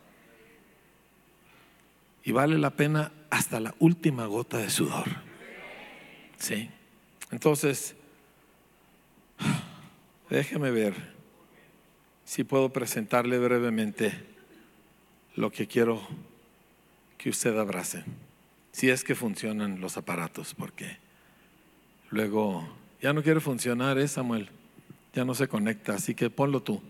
[2.24, 5.08] y vale la pena hasta la última gota de sudor.
[6.38, 6.70] Sí.
[7.32, 7.96] Entonces,
[10.30, 10.94] déjeme ver
[12.26, 14.14] si puedo presentarle brevemente
[15.36, 16.02] lo que quiero
[17.18, 18.04] que usted abrace.
[18.72, 20.98] Si es que funcionan los aparatos, porque
[22.10, 22.68] luego
[23.02, 24.50] ya no quiere funcionar, ¿eh, Samuel?
[25.14, 26.82] Ya no se conecta, así que ponlo tú.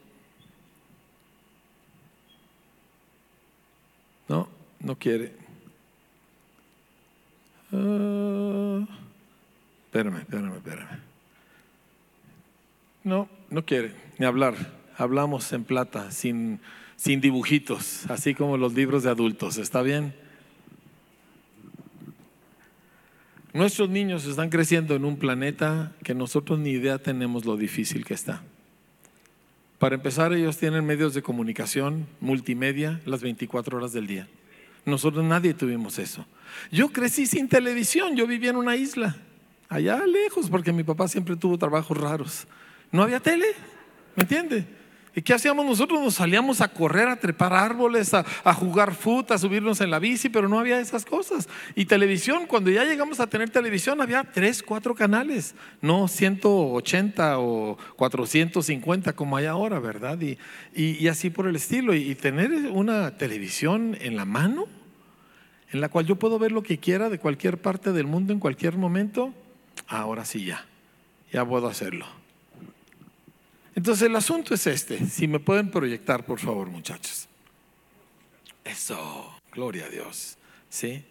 [4.27, 4.62] ¿No?
[4.83, 5.31] No quiere.
[7.71, 8.85] Uh,
[9.85, 10.99] espérame, espérame, espérame.
[13.05, 14.55] No, no quiere ni hablar.
[14.97, 16.59] Hablamos en plata, sin,
[16.97, 19.57] sin dibujitos, así como los libros de adultos.
[19.57, 20.13] ¿Está bien?
[23.53, 28.13] Nuestros niños están creciendo en un planeta que nosotros ni idea tenemos lo difícil que
[28.13, 28.43] está.
[29.79, 34.27] Para empezar, ellos tienen medios de comunicación, multimedia, las 24 horas del día
[34.85, 36.25] Nosotros nadie tuvimos eso.
[36.71, 39.15] Yo crecí sin televisión, yo vivía en una isla,
[39.69, 42.47] allá lejos, porque mi papá siempre tuvo trabajos raros.
[42.91, 43.47] No había tele,
[44.15, 44.65] ¿me entiende?
[45.15, 46.01] ¿Y qué hacíamos nosotros?
[46.01, 48.23] Nos salíamos a correr, a trepar árboles, a,
[48.53, 51.47] jugar fútbol, a subirnos en la bici, pero no había esas cosas.
[51.75, 57.77] Y televisión, cuando ya llegamos a tener televisión, había tres, cuatro canales, no 180 o
[57.95, 60.19] 450 como hay ahora, ¿verdad?
[60.19, 60.37] Y,
[60.73, 61.93] y, así por el estilo.
[61.93, 64.65] Y, tener una televisión en la mano,
[65.71, 68.39] en la cual yo puedo ver lo que quiera de cualquier parte del mundo en
[68.39, 69.31] cualquier momento,
[69.87, 70.65] ahora sí ya,
[71.31, 72.22] ya puedo hacerlo.
[73.75, 75.05] Entonces el asunto es este.
[75.07, 77.27] Si me pueden proyectar, por favor, muchachos.
[78.63, 80.37] Eso, gloria a Dios.
[80.69, 81.03] ¿Sí?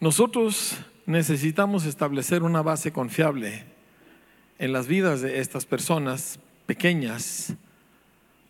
[0.00, 3.64] Nosotros necesitamos establecer una base confiable
[4.58, 7.54] en las vidas de estas personas pequeñas,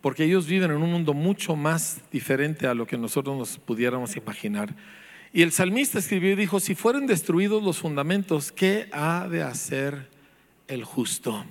[0.01, 4.15] porque ellos viven en un mundo mucho más diferente a lo que nosotros nos pudiéramos
[4.15, 4.75] imaginar.
[5.31, 10.09] Y el salmista escribió y dijo, si fueren destruidos los fundamentos, ¿qué ha de hacer
[10.67, 11.43] el justo?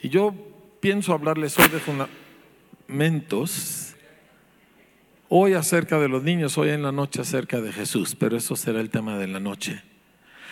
[0.00, 0.51] Y yo
[0.82, 1.78] pienso hablarles hoy de
[2.88, 3.94] fundamentos.
[5.28, 8.80] Hoy acerca de los niños, hoy en la noche acerca de Jesús, pero eso será
[8.80, 9.80] el tema de la noche.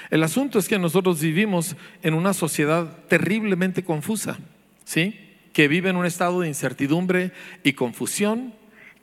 [0.08, 4.38] El asunto es que nosotros vivimos en una sociedad terriblemente confusa,
[4.84, 5.18] ¿sí?
[5.52, 7.32] Que vive en un estado de incertidumbre
[7.64, 8.54] y confusión,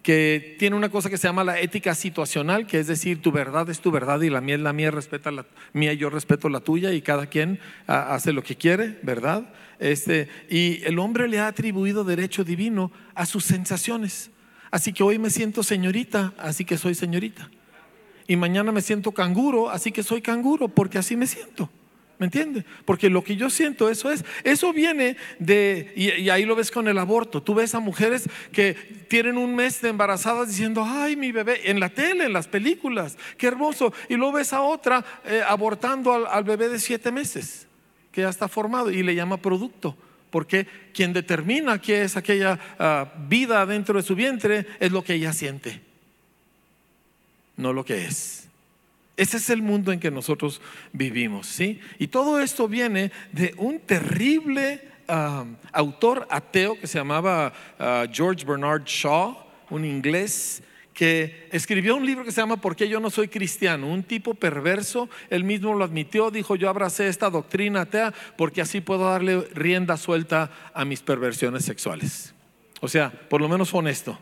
[0.03, 3.69] que tiene una cosa que se llama la ética situacional, que es decir, tu verdad
[3.69, 6.61] es tu verdad y la mía es la mía, respeta la mía yo respeto la
[6.61, 9.53] tuya y cada quien hace lo que quiere, ¿verdad?
[9.79, 14.31] Este, y el hombre le ha atribuido derecho divino a sus sensaciones.
[14.71, 17.49] Así que hoy me siento señorita, así que soy señorita.
[18.27, 21.69] Y mañana me siento canguro, así que soy canguro, porque así me siento.
[22.19, 22.65] ¿Me entiendes?
[22.83, 24.25] Porque lo que yo siento, eso es.
[24.43, 27.43] Eso viene de, y, ahí lo ves con el aborto.
[27.43, 28.73] Tú ves a mujeres que
[29.07, 33.17] tienen un mes de embarazadas diciendo, ay, mi bebé, en la tele, en las películas,
[33.37, 33.93] qué hermoso.
[34.09, 37.67] Y luego ves a otra eh, abortando al, bebé de siete meses,
[38.17, 39.95] que ya está formado, y le llama producto.
[40.31, 45.13] Porque quien determina qué es aquella ah, vida dentro de su vientre es lo que
[45.13, 45.81] ella siente,
[47.57, 48.47] no lo que es.
[49.17, 50.61] Ese es el mundo en que nosotros
[50.93, 51.79] vivimos, ¿sí?
[51.99, 58.43] Y todo esto viene de un terrible ah, autor ateo que se llamaba ah, George
[58.43, 59.37] Bernard Shaw,
[59.69, 60.63] un inglés
[60.97, 63.87] que escribió un libro que se llama ¿Por qué yo no soy cristiano?
[63.87, 68.81] Un tipo perverso, él mismo lo admitió, dijo yo abracé esta doctrina atea porque así
[68.81, 72.33] puedo darle rienda suelta a mis perversiones sexuales.
[72.81, 74.17] O sea, por lo menos honesto.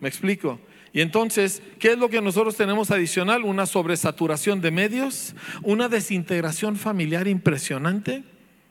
[0.00, 0.58] ¿Me explico?
[0.92, 3.44] Y entonces, ¿qué es lo que nosotros tenemos adicional?
[3.44, 8.24] Una sobresaturación de medios, una desintegración familiar impresionante.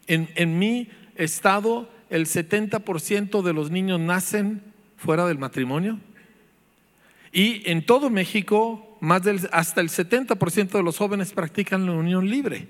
[0.07, 4.61] En, en mi estado, el 70% de los niños nacen
[4.97, 6.01] fuera del matrimonio.
[7.33, 12.29] Y en todo México, más del, hasta el 70% de los jóvenes practican la unión
[12.29, 12.67] libre.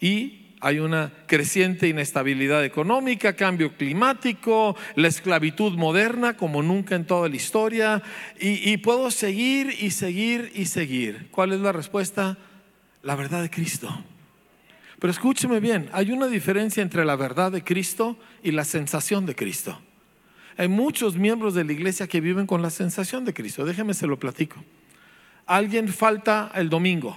[0.00, 7.28] Y hay una creciente inestabilidad económica, cambio climático, la esclavitud moderna como nunca en toda
[7.28, 8.02] la historia.
[8.40, 11.28] Y, puedo seguir y seguir y seguir.
[11.30, 12.36] ¿Cuál es la respuesta?
[13.02, 13.88] La verdad de Cristo.
[14.98, 19.36] Pero escúcheme bien, hay una diferencia entre la verdad de Cristo y la sensación de
[19.36, 19.80] Cristo.
[20.56, 23.64] Hay muchos miembros de la iglesia que viven con la sensación de Cristo.
[23.64, 24.62] Déjeme se lo platico.
[25.46, 27.16] Alguien falta el domingo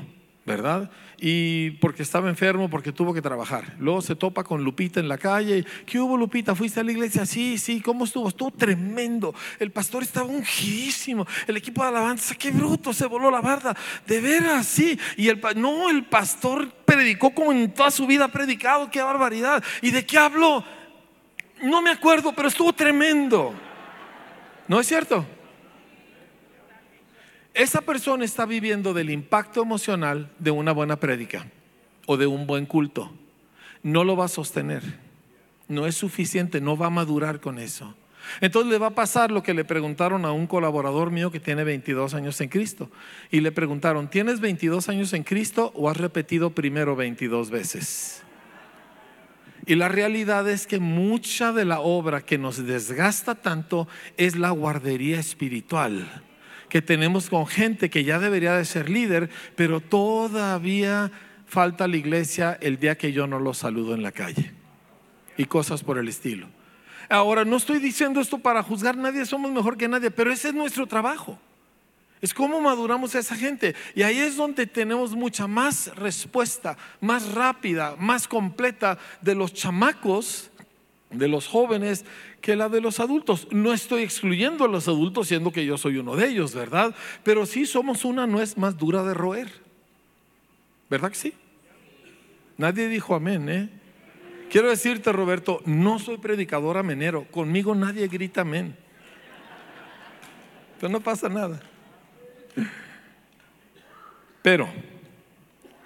[0.50, 0.90] ¿verdad?
[1.20, 3.76] Y porque estaba enfermo, porque tuvo que trabajar.
[3.78, 5.64] Luego se topa con Lupita en la calle.
[5.86, 6.56] ¿Qué hubo, Lupita?
[6.56, 7.24] ¿Fuiste a la iglesia?
[7.28, 7.82] Sí, sí.
[7.82, 8.28] ¿Cómo estuvo?
[8.28, 9.36] Estuvo tremendo.
[9.60, 11.28] El pastor estaba ungidísimo.
[11.46, 13.78] El equipo de alabanza, qué bruto, se voló la barda.
[14.08, 14.98] De veras, sí.
[15.18, 18.90] Y el, no, el pastor predicó como en toda su vida ha predicado.
[18.90, 19.64] Qué barbaridad.
[19.84, 20.64] ¿Y de qué habló?
[21.62, 23.54] No me acuerdo, pero estuvo tremendo.
[24.68, 25.26] ¿No es cierto?
[27.60, 31.46] esa persona está viviendo del impacto emocional de una buena prédica
[32.06, 33.12] o de un buen culto.
[33.84, 34.82] No lo va a sostener.
[35.68, 37.94] No es suficiente, no va a madurar con eso.
[38.40, 41.66] Entonces le va a pasar lo que le preguntaron a un colaborador mío que tiene
[41.66, 42.90] 22 años en Cristo.
[43.30, 48.24] Y le preguntaron, ¿tienes 22 años en Cristo o has repetido primero 22 veces?
[49.70, 54.50] Y la realidad es que mucha de la obra que nos desgasta tanto es la
[54.50, 56.24] guardería espiritual
[56.70, 61.12] que tenemos con gente que ya debería de ser líder, pero todavía
[61.46, 64.54] falta la iglesia el día que yo no lo saludo en la calle.
[65.38, 66.48] Y cosas por el estilo.
[67.08, 70.48] Ahora, no estoy diciendo esto para juzgar a nadie, somos mejor que nadie, pero ese
[70.48, 71.40] es nuestro trabajo.
[72.22, 73.76] Es cómo maduramos a esa gente.
[73.96, 80.50] Y ahí es donde tenemos mucha más respuesta, más rápida, más completa de los chamacos
[81.10, 82.06] de los jóvenes
[82.42, 83.48] que la de los adultos.
[83.52, 86.94] No estoy excluyendo a los adultos siendo que yo soy uno de ellos, ¿verdad?
[87.24, 89.52] Pero sí somos una nuez más dura de roer.
[90.90, 91.34] ¿Verdad que sí?
[92.58, 93.70] Nadie dijo amén, ¿eh?
[94.50, 97.26] Quiero decirte, Roberto, no soy predicador amenero.
[97.26, 98.76] Conmigo nadie grita amén.
[100.80, 101.62] Pero no pasa nada.
[104.42, 104.70] Pero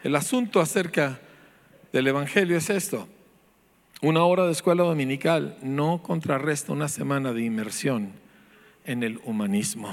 [0.03, 1.19] el asunto acerca
[1.91, 3.07] del Evangelio es esto.
[4.01, 8.11] Una hora de escuela dominical no contrarresta una semana de inmersión
[8.85, 9.89] en el humanismo.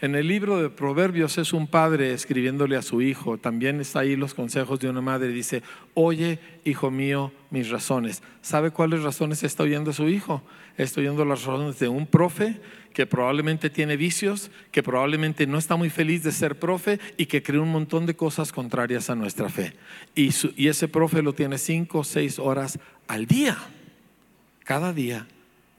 [0.00, 4.16] En el libro de Proverbios es un padre escribiéndole a su hijo, también está ahí
[4.16, 5.62] los consejos de una madre, dice,
[5.92, 8.22] oye, hijo mío, mis razones.
[8.40, 10.42] ¿Sabe cuáles razones está oyendo su hijo?
[10.78, 12.60] Está oyendo las razones de un profe
[12.92, 17.42] que probablemente tiene vicios, que probablemente no está muy feliz de ser profe y que
[17.42, 19.74] cree un montón de cosas contrarias a nuestra fe.
[20.14, 20.28] Y,
[20.68, 23.56] ese profe lo tiene cinco o seis horas al día,
[24.64, 25.26] cada día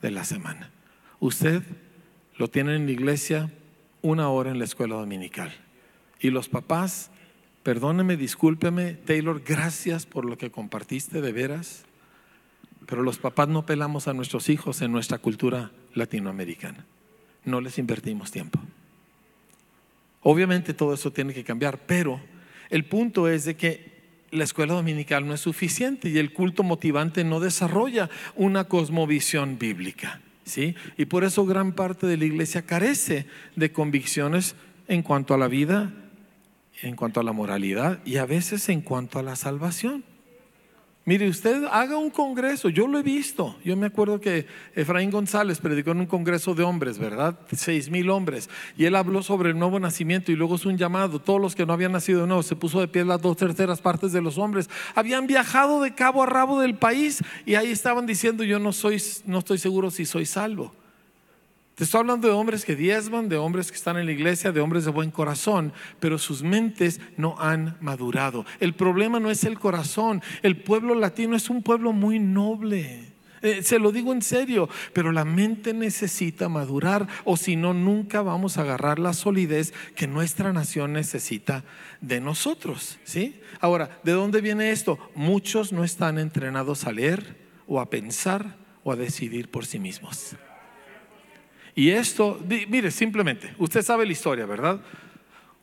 [0.01, 0.71] de la semana.
[1.19, 1.63] Usted
[2.37, 3.51] lo tiene en la iglesia
[4.01, 5.53] una hora en la escuela dominical.
[6.19, 7.11] Y los papás,
[7.63, 11.83] perdóneme, discúlpeme, Taylor, gracias por lo que compartiste de veras,
[12.85, 16.85] pero los papás no pelamos a nuestros hijos en nuestra cultura latinoamericana
[17.45, 18.59] no les invertimos tiempo.
[20.21, 22.21] Obviamente todo eso tiene que cambiar, pero
[22.69, 23.91] el punto es de que
[24.31, 30.21] la escuela dominical no es suficiente y el culto motivante no desarrolla una cosmovisión bíblica.
[30.45, 30.75] ¿sí?
[30.97, 33.25] Y por eso gran parte de la iglesia carece
[33.55, 34.55] de convicciones
[34.87, 35.93] en cuanto a la vida,
[36.81, 40.03] en cuanto a la moralidad y a veces en cuanto a la salvación.
[41.03, 43.55] Mire, usted haga un congreso, yo lo he visto.
[43.65, 44.45] Yo me acuerdo que
[44.75, 47.39] Efraín González predicó en un congreso de hombres, ¿verdad?
[47.55, 48.51] Seis mil hombres.
[48.77, 51.19] Y él habló sobre el nuevo nacimiento y luego es un llamado.
[51.19, 53.81] Todos los que no habían nacido de nuevo, se puso de pie las dos terceras
[53.81, 54.69] partes de los hombres.
[54.93, 59.01] Habían viajado de cabo a rabo del país y ahí estaban diciendo, yo no, soy,
[59.25, 60.71] no estoy seguro si soy salvo.
[61.81, 64.61] Te estoy hablando de hombres que diezman, de hombres que están en la iglesia, de
[64.61, 68.45] hombres de buen corazón, pero sus mentes no han madurado.
[68.59, 70.21] El problema no es el corazón.
[70.43, 73.13] El pueblo latino es un pueblo muy noble.
[73.41, 78.21] Eh, se lo digo en serio, pero la mente necesita madurar o si no, nunca
[78.21, 81.63] vamos a agarrar la solidez que nuestra nación necesita
[81.99, 82.99] de nosotros.
[83.05, 83.41] ¿sí?
[83.59, 84.99] Ahora, ¿de dónde viene esto?
[85.15, 90.35] Muchos no están entrenados a leer o a pensar o a decidir por sí mismos.
[91.75, 94.81] Y esto, mire, simplemente, usted sabe la historia, ¿verdad?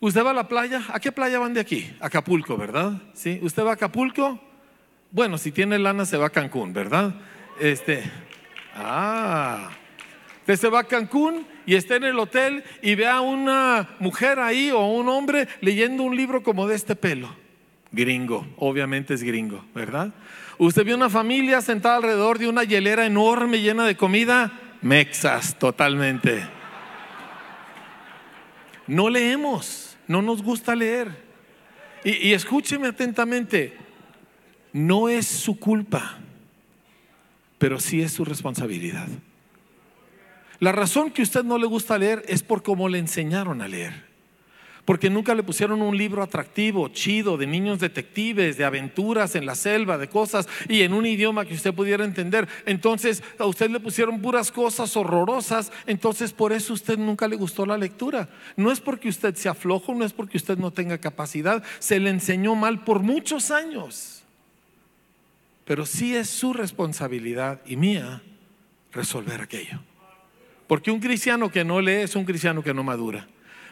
[0.00, 1.90] Usted va a la playa, ¿a qué playa van de aquí?
[2.00, 3.02] Acapulco, ¿verdad?
[3.14, 3.40] ¿Sí?
[3.42, 4.40] ¿Usted va a Acapulco?
[5.10, 7.14] Bueno, si tiene lana se va a Cancún, ¿verdad?
[7.60, 8.04] Este,
[8.74, 9.70] ah,
[10.40, 14.38] usted se va a Cancún y está en el hotel y ve a una mujer
[14.38, 17.34] ahí o un hombre leyendo un libro como de este pelo.
[17.90, 20.12] Gringo, obviamente es gringo, ¿verdad?
[20.58, 26.46] Usted ve una familia sentada alrededor de una hielera enorme llena de comida Mexas, totalmente.
[28.86, 31.28] No leemos, no nos gusta leer.
[32.04, 33.76] Y, escúcheme atentamente,
[34.72, 36.18] no es su culpa,
[37.58, 39.08] pero sí es su responsabilidad.
[40.60, 43.68] La razón que a usted no le gusta leer es por cómo le enseñaron a
[43.68, 44.07] leer
[44.88, 49.54] porque nunca le pusieron un libro atractivo, chido, de niños detectives, de aventuras en la
[49.54, 52.48] selva, de cosas, y en un idioma que usted pudiera entender.
[52.64, 57.66] Entonces a usted le pusieron puras cosas horrorosas, entonces por eso usted nunca le gustó
[57.66, 58.30] la lectura.
[58.56, 62.08] No es porque usted sea flojo, no es porque usted no tenga capacidad, se le
[62.08, 64.22] enseñó mal por muchos años.
[65.66, 68.22] Pero sí es su responsabilidad y mía
[68.92, 69.80] resolver aquello.
[70.66, 73.28] Porque un cristiano que no lee es un cristiano que no madura.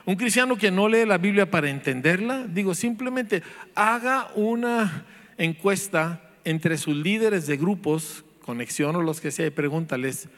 [0.07, 3.43] Un cristiano que no lee la Biblia para entenderla, digo, simplemente
[3.75, 5.05] haga una
[5.37, 10.29] encuesta entre sus líderes de grupos, conexión o los que sea, y pregúntales,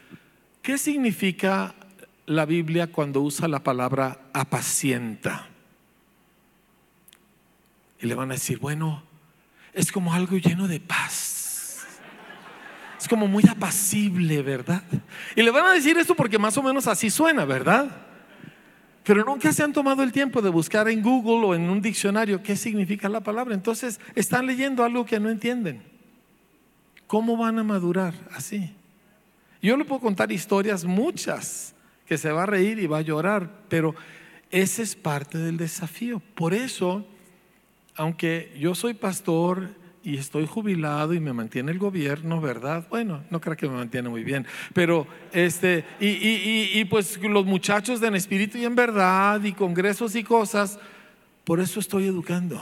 [0.63, 1.75] ¿qué significa
[2.25, 5.47] la Biblia cuando usa la palabra apacienta?
[8.01, 9.03] Y le van a decir, bueno,
[9.73, 11.85] es como algo lleno de paz.
[12.99, 14.81] Es como muy apacible, ¿verdad?
[15.35, 18.08] Y le van a decir esto porque más o menos así suena, ¿verdad?
[19.03, 22.43] Pero nunca se han tomado el tiempo de buscar en Google o en un diccionario
[22.43, 23.55] qué significa la palabra.
[23.55, 25.81] Entonces están leyendo algo que no entienden.
[27.07, 28.71] ¿Cómo van a madurar así?
[29.61, 31.73] Yo le puedo contar historias muchas
[32.05, 33.95] que se va a reír y va a llorar, pero
[34.51, 36.21] ese es parte del desafío.
[36.35, 37.05] Por eso,
[37.95, 39.69] aunque yo soy pastor
[40.03, 42.87] y estoy jubilado y me mantiene el gobierno, ¿verdad?
[42.89, 47.45] Bueno, no creo que me mantiene muy bien, pero este, y, y, y, pues los
[47.45, 50.79] muchachos en espíritu y en verdad y congresos y cosas,
[51.43, 52.61] por eso estoy educando.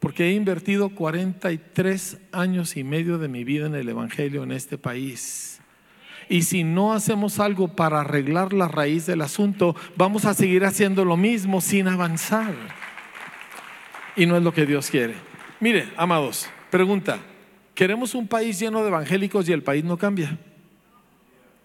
[0.00, 4.76] porque he invertido 43 años y medio de mi vida en el Evangelio en este
[4.76, 5.60] país.
[6.28, 11.04] Y si no hacemos algo para arreglar la raíz del asunto, vamos a seguir haciendo
[11.04, 12.54] lo mismo sin avanzar.
[14.16, 15.14] Y no es lo que Dios quiere.
[15.60, 17.20] Mire, amados, pregunta,
[17.74, 20.38] ¿queremos un país lleno de evangélicos y el país no cambia?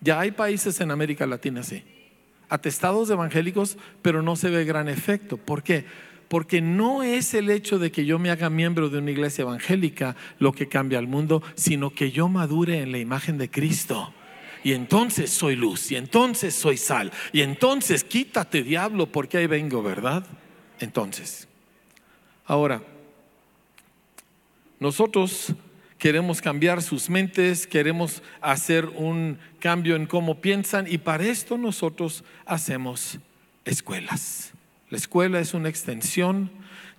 [0.02, 1.84] Ya hay países en América Latina así,
[2.50, 5.38] atestados de evangélicos, pero no se ve gran efecto.
[5.38, 5.86] ¿Por qué?
[6.28, 10.16] Porque no es el hecho de que yo me haga miembro de una iglesia evangélica
[10.38, 14.14] lo que cambia al mundo, sino que yo madure en la imagen de Cristo.
[14.64, 19.82] Y entonces soy luz, y entonces soy sal, y entonces quítate diablo porque ahí vengo,
[19.82, 20.26] ¿verdad?
[20.80, 21.48] Entonces,
[22.46, 22.82] ahora,
[24.80, 25.54] nosotros
[25.98, 32.24] queremos cambiar sus mentes, queremos hacer un cambio en cómo piensan y para esto nosotros
[32.46, 33.20] hacemos
[33.66, 34.54] escuelas.
[34.90, 36.50] La escuela es una extensión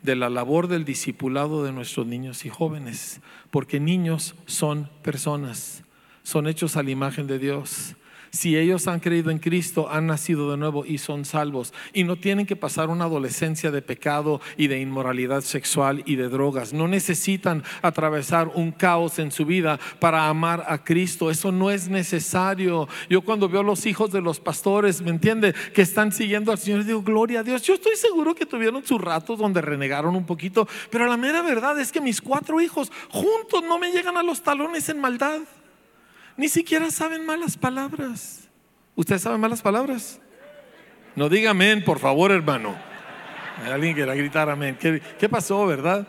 [0.03, 3.21] de la labor del discipulado de nuestros niños y jóvenes,
[3.51, 5.83] porque niños son personas,
[6.23, 7.97] son hechos a la imagen de Dios.
[8.31, 11.75] Si ellos han creído en Cristo, han nacido de nuevo y son salvos.
[11.93, 16.29] Y no tienen que pasar una adolescencia de pecado y de inmoralidad sexual y de
[16.29, 16.73] drogas.
[16.73, 21.31] No necesitan atravesar un caos en su vida para amar a Cristo.
[21.31, 22.89] Eso no es necesario.
[23.09, 25.53] Yo cuando veo a los hijos de los pastores, ¿me entiende?
[25.75, 27.63] Que están siguiendo al Señor, digo, gloria a Dios.
[27.63, 30.69] Yo estoy seguro que tuvieron sus ratos donde renegaron un poquito.
[30.91, 34.43] Pero la mera verdad es que mis cuatro hijos juntos no me llegan a los
[34.43, 35.41] talones en maldad.
[36.41, 38.49] Ni siquiera saben malas palabras.
[38.95, 40.19] ¿Usted sabe malas palabras?
[41.15, 42.79] No diga amén, por favor, hermano.
[43.71, 44.79] Alguien quiera gritar amén.
[44.81, 46.09] ¿Qué, ¿Qué, pasó, verdad?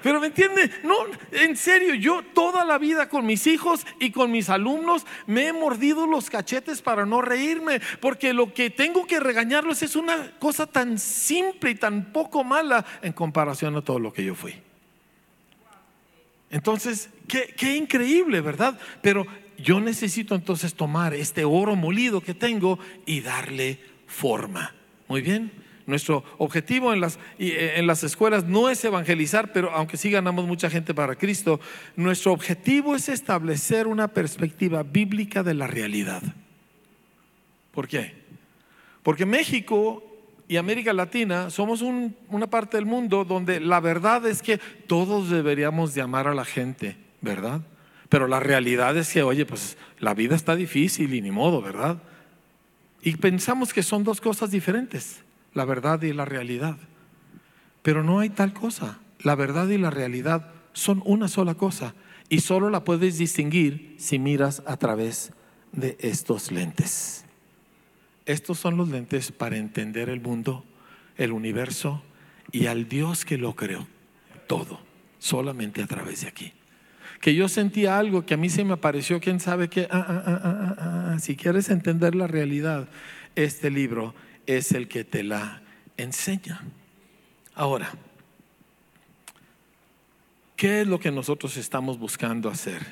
[0.00, 0.94] Pero me entiende, no,
[1.32, 5.52] en serio, yo toda la vida con mis hijos y con mis alumnos me he
[5.52, 10.68] mordido los cachetes para no reírme, porque lo que tengo que regañarlos es una cosa
[10.68, 14.54] tan simple y tan poco mala en comparación a todo lo que yo fui.
[16.52, 18.78] Entonces, qué, increíble, ¿verdad?
[19.00, 19.26] Pero
[19.56, 24.74] yo necesito entonces tomar este oro molido que tengo y darle forma.
[25.08, 25.50] Muy bien.
[25.86, 30.46] Nuestro objetivo en las, eh, en las escuelas no es evangelizar, pero aunque sí ganamos
[30.46, 31.58] mucha gente para Cristo,
[31.96, 36.22] nuestro objetivo es establecer una perspectiva bíblica de la realidad.
[37.72, 38.14] ¿Por qué?
[39.02, 40.11] Porque México
[40.52, 45.94] y América Latina somos una parte del mundo donde la verdad es que todos deberíamos
[45.94, 47.62] de amar a la gente, ¿verdad?
[48.10, 52.02] Pero la realidad es que, oye, pues la vida está difícil y ni modo, ¿verdad?
[53.00, 55.22] Y pensamos que son dos cosas diferentes,
[55.54, 56.76] la verdad y la realidad.
[57.80, 58.98] Pero no hay tal cosa.
[59.20, 61.94] La verdad y la realidad son una sola cosa
[62.28, 65.32] y solo la puedes distinguir si miras a través
[65.72, 67.21] de estos lentes.
[68.26, 70.64] Estos son los lentes para entender el mundo,
[71.16, 72.02] el universo
[72.52, 73.86] y al Dios que lo creó.
[74.46, 74.80] Todo,
[75.18, 76.52] solamente a través de aquí.
[77.20, 79.88] Que yo sentía algo que a mí se me apareció, quién sabe qué.
[79.90, 80.76] Ah, ah,
[81.14, 82.88] ah, si quieres entender la realidad,
[83.34, 84.14] este libro
[84.46, 85.62] es el que te la
[85.96, 86.62] enseña.
[87.54, 87.92] Ahora,
[90.56, 92.82] ¿qué es lo que nosotros estamos buscando hacer?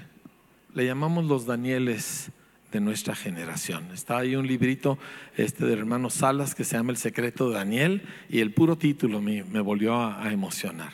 [0.75, 2.31] Le llamamos los Danieles
[2.73, 3.91] de nuestra generación.
[3.93, 4.99] Está ahí un librito
[5.37, 9.21] este del hermano Salas que se llama El secreto de Daniel y el puro título
[9.21, 10.93] me, volvió a, a, emocionar.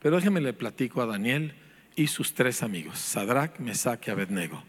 [0.00, 1.54] Pero déjeme le platico a Daniel
[1.96, 4.62] y sus tres amigos, Sadrach, Mesach y Abednego.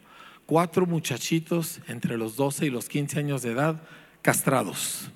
[0.45, 3.81] Cuatro muchachitos entre los 12 y los 15 años de edad,
[4.21, 5.09] castrados.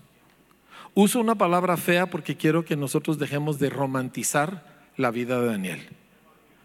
[0.93, 4.65] Uso una palabra fea porque quiero que nosotros dejemos de romantizar
[4.95, 5.89] la vida de Daniel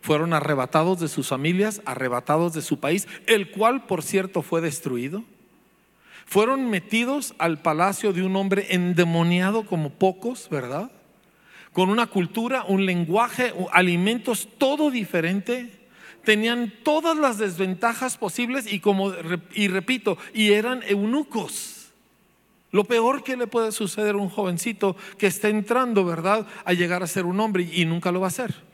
[0.01, 5.24] fueron arrebatados de sus familias, arrebatados de su país, el cual, por cierto, fue destruido.
[6.26, 10.90] Fueron metidos al palacio de un hombre endemoniado como pocos, ¿verdad?
[11.72, 15.70] Con una cultura, un lenguaje, alimentos, todo diferente.
[16.24, 19.12] Tenían todas las desventajas posibles y como
[19.55, 21.90] y repito, y eran eunucos.
[22.70, 27.03] Lo peor que le puede suceder a un jovencito que está entrando, ¿verdad?, a llegar
[27.03, 28.70] a ser un hombre y nunca lo va a ser.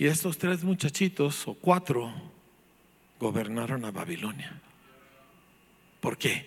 [0.00, 2.10] Y estos tres muchachitos, o cuatro,
[3.18, 4.58] gobernaron a Babilonia.
[6.00, 6.46] ¿Por qué?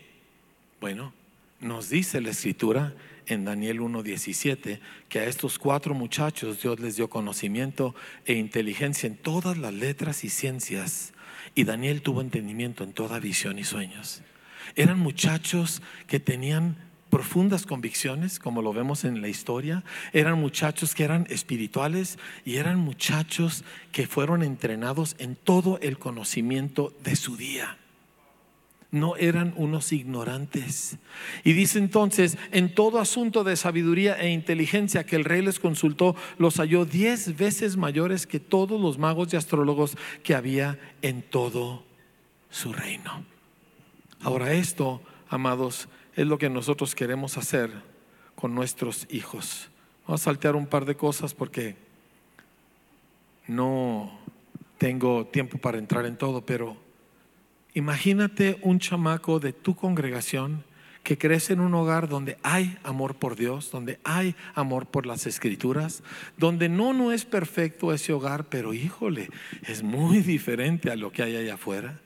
[0.81, 1.13] Bueno,
[1.59, 2.95] nos dice la escritura
[3.27, 7.93] en Daniel 1.17 que a estos cuatro muchachos Dios les dio conocimiento
[8.25, 11.13] e inteligencia en todas las letras y ciencias.
[11.53, 14.23] Y Daniel tuvo entendimiento en toda visión y sueños.
[14.75, 16.75] Eran muchachos que tenían
[17.13, 19.83] profundas convicciones, como lo vemos en la historia.
[20.13, 26.91] Eran muchachos que eran espirituales y eran muchachos que fueron entrenados en todo el conocimiento
[27.03, 27.77] de su día.
[28.89, 30.97] no eran unos ignorantes.
[31.43, 36.15] Y dice entonces, en todo asunto de sabiduría e inteligencia que el rey les consultó,
[36.37, 41.83] los halló diez veces mayores que todos los magos y astrólogos que había en todo
[42.51, 43.23] su reino.
[44.21, 47.71] Ahora esto, amados, es lo que nosotros queremos hacer
[48.35, 49.69] con nuestros hijos.
[50.07, 51.75] Vamos a saltear un par de cosas porque
[53.47, 54.11] no
[54.77, 56.77] tengo tiempo para entrar en todo, pero
[57.75, 60.63] Imagínate un chamaco de tu congregación
[61.01, 65.25] que crece en un hogar donde hay amor por Dios, donde hay amor por las
[65.25, 66.03] escrituras,
[66.37, 69.29] donde no no es perfecto ese hogar, pero híjole,
[69.67, 71.99] es muy diferente a lo que hay allá afuera.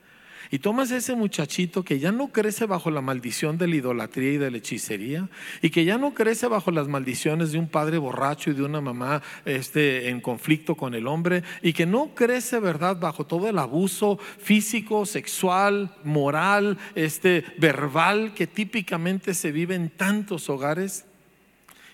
[0.49, 4.37] Y tomas ese muchachito que ya no crece bajo la maldición de la idolatría y
[4.37, 5.29] de la hechicería,
[5.61, 8.79] y que ya no crece bajo las maldiciones de un padre borracho y de una
[8.79, 13.57] mamá este, en conflicto con el hombre, y que no crece, ¿verdad?, bajo todo el
[13.57, 21.05] abuso físico, sexual, moral, este, verbal que típicamente se vive en tantos hogares.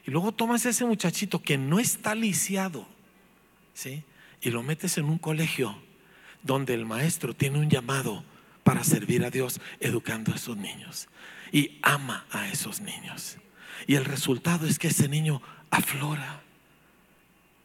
[0.05, 2.85] Y luego tomas ese muchachito que no está lisiado,
[3.73, 4.03] ¿sí?
[4.41, 5.75] Y lo metes en un colegio
[6.43, 8.23] donde el maestro tiene un llamado
[8.64, 11.07] para servir a Dios educando a esos niños.
[11.51, 13.38] Y ama a esos niños.
[13.86, 16.41] Y el resultado es que ese niño aflora.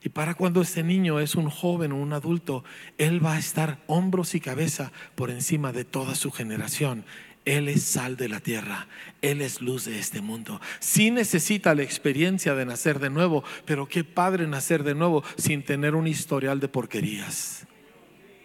[0.02, 2.64] Y para cuando ese niño es un joven o un adulto,
[2.98, 7.04] él va a estar hombros y cabeza por encima de toda su generación.
[7.44, 8.88] Él es sal de la tierra,
[9.22, 10.60] Él es luz de este mundo.
[10.80, 15.62] Sí necesita la experiencia de nacer de nuevo, pero qué padre nacer de nuevo sin
[15.62, 17.66] tener un historial de porquerías.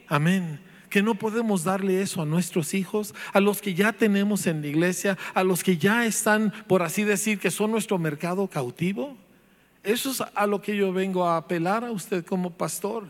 [0.08, 4.62] Amén que no podemos darle eso a nuestros hijos, a los que ya tenemos en
[4.62, 9.18] la iglesia, a los que ya están, por así decir, que son nuestro mercado cautivo.
[9.82, 13.08] Eso es a lo que yo vengo a apelar a usted como pastor.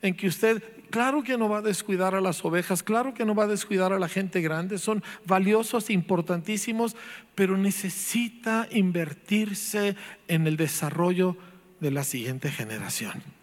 [0.00, 3.34] En que usted, claro que no va a descuidar a las ovejas, claro que no
[3.34, 6.96] va a descuidar a la gente grande, son valiosos, importantísimos,
[7.34, 9.94] pero necesita invertirse
[10.26, 11.36] en el desarrollo
[11.80, 13.39] de la siguiente generación.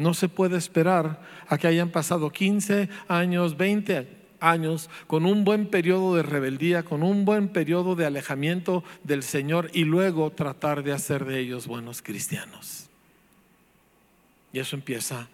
[0.00, 4.08] No se puede esperar a que hayan pasado 15 años, 20
[4.40, 9.70] años con un buen periodo de rebeldía, con un buen periodo de alejamiento del Señor
[9.74, 12.88] y luego tratar de hacer de ellos buenos cristianos.
[14.54, 15.28] Y eso empieza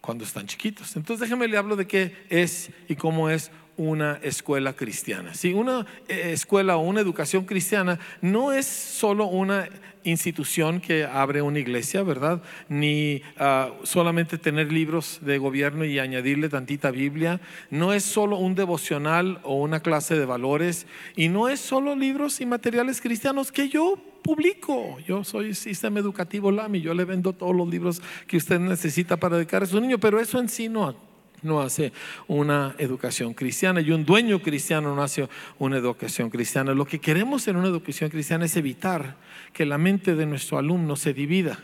[0.00, 0.96] cuando están chiquitos.
[0.96, 5.32] Entonces déjeme le hablo de qué es y cómo es una escuela cristiana.
[5.32, 9.70] Si una eh, escuela o una educación cristiana no es solo una
[10.04, 12.42] institución que abre una iglesia, ¿verdad?
[12.68, 17.40] Ni ah, solamente tener libros de gobierno y añadirle tantita Biblia.
[17.70, 20.86] No es solo un devocional o una clase de valores.
[21.16, 24.98] Y no es solo libros y materiales cristianos que yo publico.
[25.06, 29.36] Yo soy sistema educativo LAMI, yo le vendo todos los libros que usted necesita para
[29.36, 31.09] dedicar a su niño, pero eso en sí no
[31.42, 31.92] no hace
[32.28, 35.28] una educación cristiana y un dueño cristiano no hace
[35.58, 36.74] una educación cristiana.
[36.74, 39.16] Lo que queremos en una educación cristiana es evitar
[39.52, 41.58] que la mente de nuestro alumno se divida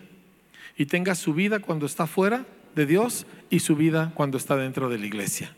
[0.77, 4.89] y tenga su vida cuando está fuera de Dios y su vida cuando está dentro
[4.89, 5.55] de la iglesia.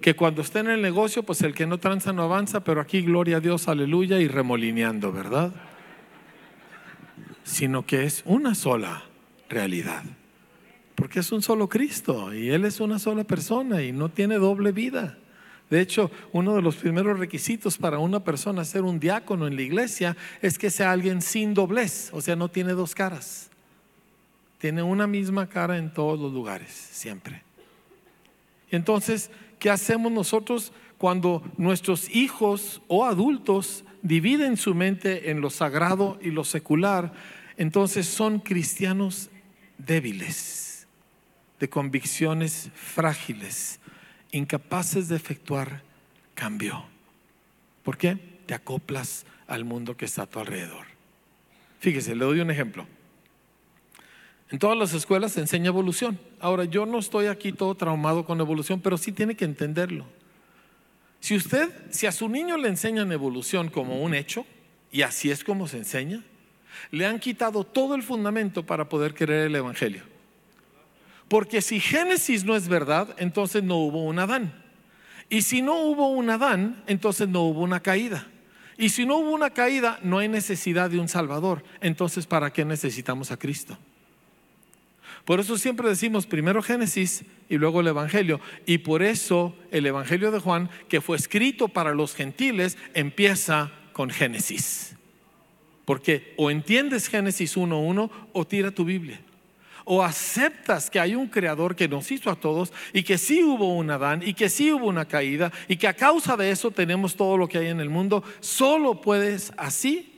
[0.00, 3.02] Que cuando esté en el negocio, pues el que no tranza no avanza, pero aquí
[3.02, 5.52] gloria a Dios, aleluya, y remolineando, ¿verdad?
[7.44, 9.04] Sino que es una sola
[9.48, 10.02] realidad.
[10.96, 14.72] Porque es un solo Cristo y Él es una sola persona y no tiene doble
[14.72, 15.18] vida.
[15.68, 19.62] De hecho, uno de los primeros requisitos para una persona ser un diácono en la
[19.62, 23.50] iglesia es que sea alguien sin doblez, o sea, no tiene dos caras.
[24.58, 27.42] Tiene una misma cara en todos los lugares, siempre.
[28.70, 36.18] Entonces, ¿qué hacemos nosotros cuando nuestros hijos o adultos dividen su mente en lo sagrado
[36.22, 37.12] y lo secular?
[37.58, 39.30] Entonces son cristianos
[39.78, 40.65] débiles
[41.60, 43.80] de convicciones frágiles,
[44.32, 45.82] incapaces de efectuar
[46.34, 46.84] cambio.
[47.82, 48.18] ¿Por qué?
[48.46, 50.86] Te acoplas al mundo que está a tu alrededor.
[51.80, 52.86] Fíjese, le doy un ejemplo.
[54.50, 56.18] En todas las escuelas se enseña evolución.
[56.38, 60.06] Ahora, yo no estoy aquí todo traumado con evolución, pero sí tiene que entenderlo.
[61.20, 64.46] Si usted, si a su niño le enseñan evolución como un hecho,
[64.92, 66.22] y así es como se enseña,
[66.90, 70.15] le han quitado todo el fundamento para poder creer el Evangelio.
[71.28, 74.52] Porque si Génesis no es verdad, entonces no hubo un Adán.
[75.28, 78.26] Y si no hubo un Adán, entonces no hubo una caída.
[78.78, 81.64] Y si no hubo una caída, no hay necesidad de un Salvador.
[81.80, 83.76] Entonces, ¿para qué necesitamos a Cristo?
[85.24, 88.40] Por eso siempre decimos primero Génesis y luego el Evangelio.
[88.64, 94.10] Y por eso el Evangelio de Juan, que fue escrito para los gentiles, empieza con
[94.10, 94.94] Génesis.
[95.84, 99.20] Porque o entiendes Génesis 1.1 o tira tu Biblia.
[99.88, 103.74] O aceptas que hay un creador que nos hizo a todos y que sí hubo
[103.74, 107.14] un Adán y que sí hubo una caída y que a causa de eso tenemos
[107.14, 108.24] todo lo que hay en el mundo.
[108.40, 110.12] Solo puedes así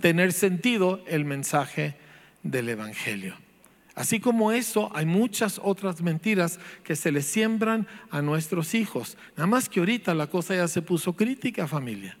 [0.00, 1.94] tener sentido el mensaje
[2.42, 3.36] del Evangelio.
[3.94, 9.16] Así como eso, hay muchas otras mentiras que se le siembran a nuestros hijos.
[9.36, 12.16] Nada más que ahorita la cosa ya se puso crítica, familia.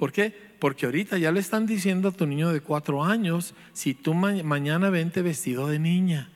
[0.00, 0.32] ¿Por qué?
[0.58, 4.88] Porque ahorita ya le están diciendo a tu niño de cuatro años, si tú mañana
[4.88, 6.30] vente vestido de niña,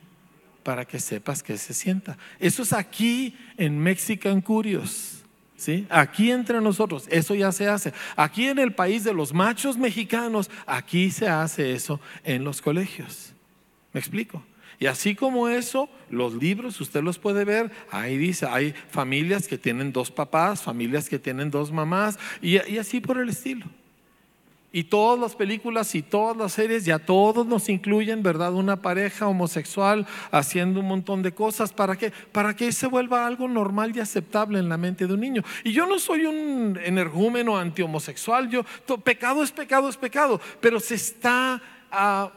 [0.62, 2.18] para que sepas que se sienta.
[2.38, 5.24] Eso es aquí en Mexican Curios.
[5.56, 5.86] ¿Sí?
[5.88, 7.94] Aquí entre nosotros, eso ya se hace.
[8.16, 13.32] Aquí en el país de los machos mexicanos, aquí se hace eso en los colegios.
[13.94, 14.44] ¿Me explico?
[14.84, 19.56] Y así como eso, los libros, usted los puede ver, ahí dice, hay familias que
[19.56, 23.64] tienen dos papás, familias que tienen dos mamás, y, así por el estilo.
[24.72, 28.52] Y todas las películas y todas las series ya todos nos incluyen, ¿verdad?
[28.52, 33.48] Una pareja homosexual haciendo un montón de cosas para que para que se vuelva algo
[33.48, 35.42] normal y aceptable en la mente de un niño.
[35.64, 38.64] Y yo no soy un energúmeno antihomosexual, yo
[39.02, 42.30] pecado es pecado es pecado, pero se está ah,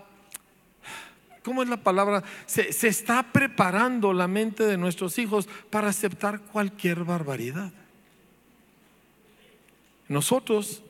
[1.47, 2.25] ¿cómo es la palabra?
[2.45, 7.71] Se, se está preparando la mente de nuestros hijos para aceptar cualquier barbaridad.
[10.09, 10.83] Nosotros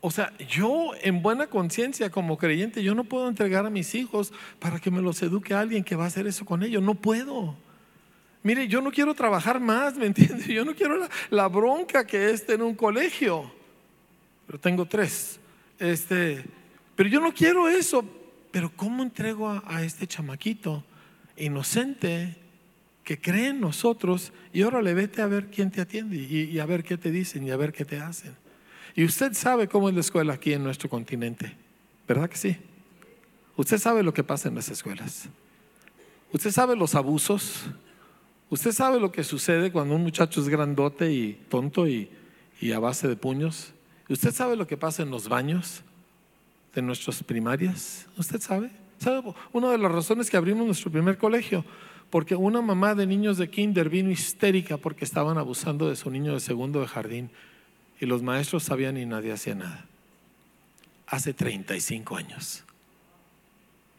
[0.00, 4.32] o sea, yo en buena conciencia como creyente, yo no puedo entregar a mis hijos
[4.58, 6.82] para que me los eduque alguien que va a hacer eso con ellos.
[6.82, 7.54] No puedo.
[8.42, 10.54] Mire, yo no quiero trabajar más, ¿me entiende?
[10.54, 13.52] Yo no quiero la, bronca que es en un colegio.
[14.46, 15.38] Pero tengo tres.
[15.78, 16.46] Este,
[16.96, 18.02] pero yo no quiero eso
[18.50, 20.84] pero ¿cómo entrego a, este chamaquito
[21.36, 22.36] inocente
[23.04, 26.66] que cree en nosotros y ahora le vete a ver quién te atiende y, a
[26.66, 28.34] ver qué te dicen y a ver qué te hacen?
[28.94, 31.56] Y usted sabe cómo es la escuela aquí en nuestro continente,
[32.08, 32.56] ¿verdad que sí?
[33.56, 35.28] Usted sabe lo que pasa en las escuelas.
[36.32, 37.66] Usted sabe los abusos.
[38.48, 42.08] Usted sabe lo que sucede cuando un muchacho es grandote y tonto y,
[42.60, 43.72] y a base de puños.
[44.08, 45.82] Usted sabe lo que pasa en los baños
[46.74, 48.06] de nuestras primarias.
[48.16, 48.70] ¿Usted sabe?
[48.98, 49.34] ¿Sabe?
[49.52, 51.64] Una de las razones que abrimos nuestro primer colegio,
[52.10, 56.34] porque una mamá de niños de kinder vino histérica porque estaban abusando de su niño
[56.34, 57.30] de segundo de jardín
[58.00, 59.86] y los maestros sabían y nadie hacía nada.
[61.06, 62.64] Hace 35 años.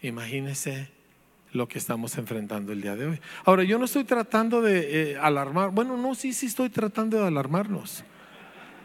[0.02, 0.90] Imagínese
[1.54, 3.20] lo que estamos enfrentando el día de hoy.
[3.46, 7.28] Ahora, yo no estoy tratando de eh, alarmar, bueno, no, sí, sí estoy tratando de
[7.28, 8.04] alarmarnos.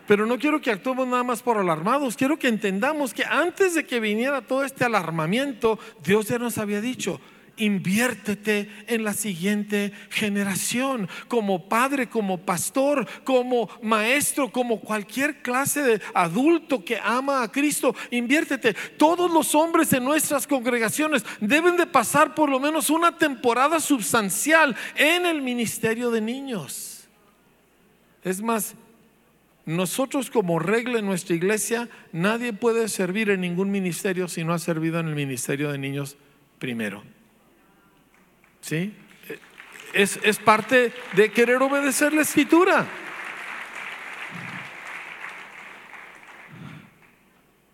[0.06, 3.84] Pero no quiero que actuemos nada más por alarmados, quiero que entendamos que antes de
[3.84, 7.20] que viniera todo este alarmamiento, Dios ya nos había dicho,
[7.56, 16.02] inviértete en la siguiente generación, como padre, como pastor, como maestro, como cualquier clase de
[16.14, 18.74] adulto que ama a Cristo, inviértete.
[18.96, 24.76] Todos los hombres en nuestras congregaciones deben de pasar por lo menos una temporada sustancial
[24.94, 27.08] en el ministerio de niños.
[28.22, 28.74] Es más,
[29.66, 34.60] nosotros como regla en nuestra iglesia, nadie puede servir en ningún ministerio si no ha
[34.60, 36.16] servido en el ministerio de niños
[36.60, 37.02] primero.
[38.60, 38.94] ¿Sí?
[39.92, 42.86] Es, es parte de querer obedecer la escritura.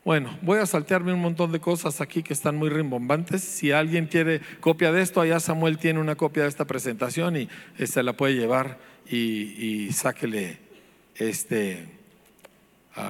[0.02, 3.42] Bueno, voy a saltearme un montón de cosas aquí que están muy rimbombantes.
[3.42, 7.48] Si alguien quiere copia de esto, allá Samuel tiene una copia de esta presentación y
[7.76, 10.71] se este, la puede llevar y, y sáquele
[11.16, 11.88] este,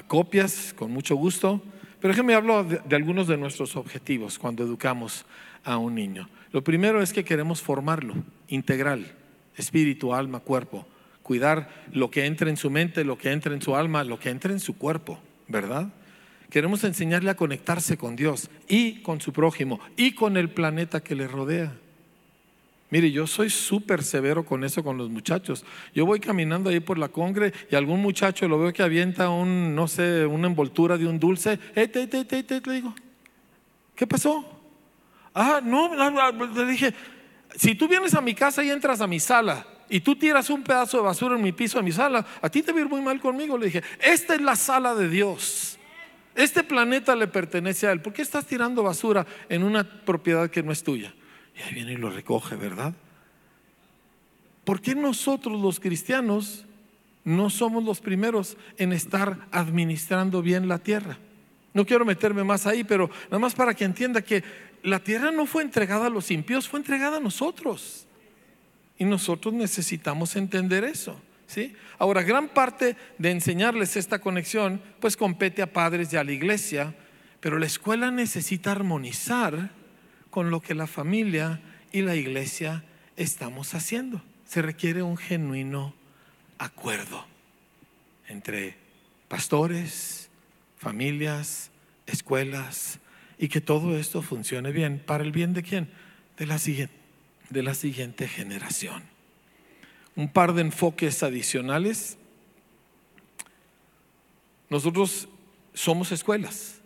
[0.06, 1.62] copias con mucho gusto.
[2.00, 5.24] Pero déjenme hablar de, de algunos de nuestros objetivos cuando educamos
[5.64, 6.28] a un niño.
[6.50, 8.14] Lo primero es que queremos formarlo
[8.48, 9.06] integral,
[9.56, 10.86] espíritu, alma, cuerpo.
[11.22, 14.30] Cuidar lo que entra en su mente, lo que entra en su alma, lo que
[14.30, 15.88] entra en su cuerpo, ¿verdad?
[16.50, 21.14] Queremos enseñarle a conectarse con Dios y con su prójimo y con el planeta que
[21.14, 21.72] le rodea.
[22.92, 25.64] Mire, yo soy súper severo con eso con los muchachos.
[25.94, 29.74] Yo voy caminando ahí por la congre y algún muchacho lo veo que avienta un,
[29.74, 31.58] no sé, una envoltura de un dulce.
[31.74, 32.94] Eh, te, te, te, le digo,
[33.96, 34.44] ¿qué pasó?
[35.34, 35.88] Ah, no,
[36.54, 36.92] le dije,
[37.56, 40.62] si tú vienes a mi casa y entras a mi sala y tú tiras un
[40.62, 42.90] pedazo de basura en mi piso, en mi sala, a ti te va a ir
[42.90, 43.56] muy mal conmigo.
[43.56, 45.78] Le dije, esta es la sala de Dios.
[46.34, 48.02] Este planeta le pertenece a Él.
[48.02, 51.14] ¿Por qué estás tirando basura en una propiedad que no es tuya?
[51.56, 52.94] Y ahí viene y lo recoge, ¿verdad?
[54.64, 56.64] ¿Por qué nosotros los cristianos
[57.24, 61.18] no somos los primeros en estar administrando bien la tierra?
[61.74, 64.44] No quiero meterme más ahí, pero nada más para que entienda que
[64.82, 68.06] la tierra no fue entregada a los impíos, fue entregada a nosotros.
[68.98, 71.20] Y nosotros necesitamos entender eso.
[71.46, 71.74] ¿sí?
[71.98, 76.94] Ahora, gran parte de enseñarles esta conexión, pues compete a padres y a la iglesia,
[77.40, 79.70] pero la escuela necesita armonizar
[80.32, 81.60] con lo que la familia
[81.92, 82.82] y la iglesia
[83.16, 84.22] estamos haciendo.
[84.46, 85.94] Se requiere un genuino
[86.56, 87.26] acuerdo
[88.28, 88.74] entre
[89.28, 90.30] pastores,
[90.78, 91.70] familias,
[92.06, 92.98] escuelas,
[93.38, 95.02] y que todo esto funcione bien.
[95.04, 95.90] ¿Para el bien de quién?
[96.38, 96.94] De la siguiente,
[97.50, 99.02] de la siguiente generación.
[100.16, 102.16] Un par de enfoques adicionales.
[104.70, 105.28] Nosotros
[105.74, 106.81] somos escuelas.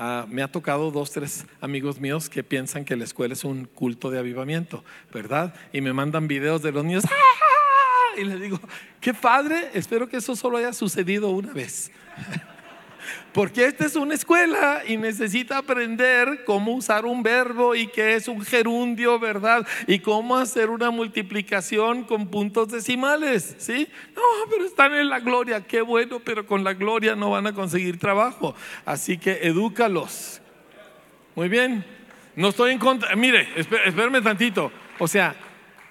[0.00, 3.64] Ah, me ha tocado dos, tres amigos míos que piensan que la escuela es un
[3.64, 5.52] culto de avivamiento, ¿verdad?
[5.72, 7.04] Y me mandan videos de los niños.
[8.16, 8.60] Y les digo,
[9.00, 11.90] qué padre, espero que eso solo haya sucedido una vez.
[13.32, 18.28] Porque esta es una escuela y necesita aprender cómo usar un verbo y qué es
[18.28, 19.66] un gerundio, ¿verdad?
[19.86, 23.88] Y cómo hacer una multiplicación con puntos decimales, ¿sí?
[24.16, 27.52] No, pero están en la gloria, qué bueno, pero con la gloria no van a
[27.52, 28.54] conseguir trabajo.
[28.84, 30.40] Así que edúcalos.
[31.34, 31.84] Muy bien.
[32.34, 33.14] No estoy en contra.
[33.16, 34.70] Mire, espérame tantito.
[34.98, 35.34] O sea,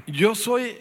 [0.06, 0.78] yo soy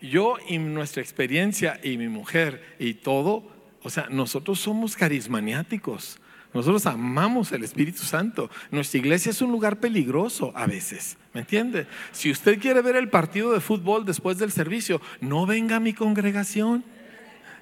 [0.00, 6.18] yo y nuestra experiencia y mi mujer y todo o sea, nosotros somos carismaniáticos.
[6.52, 8.50] Nosotros amamos el Espíritu Santo.
[8.70, 11.16] Nuestra iglesia es un lugar peligroso a veces.
[11.32, 11.86] ¿Me entiende?
[12.10, 15.94] Si usted quiere ver el partido de fútbol después del servicio, no venga a mi
[15.94, 16.84] congregación.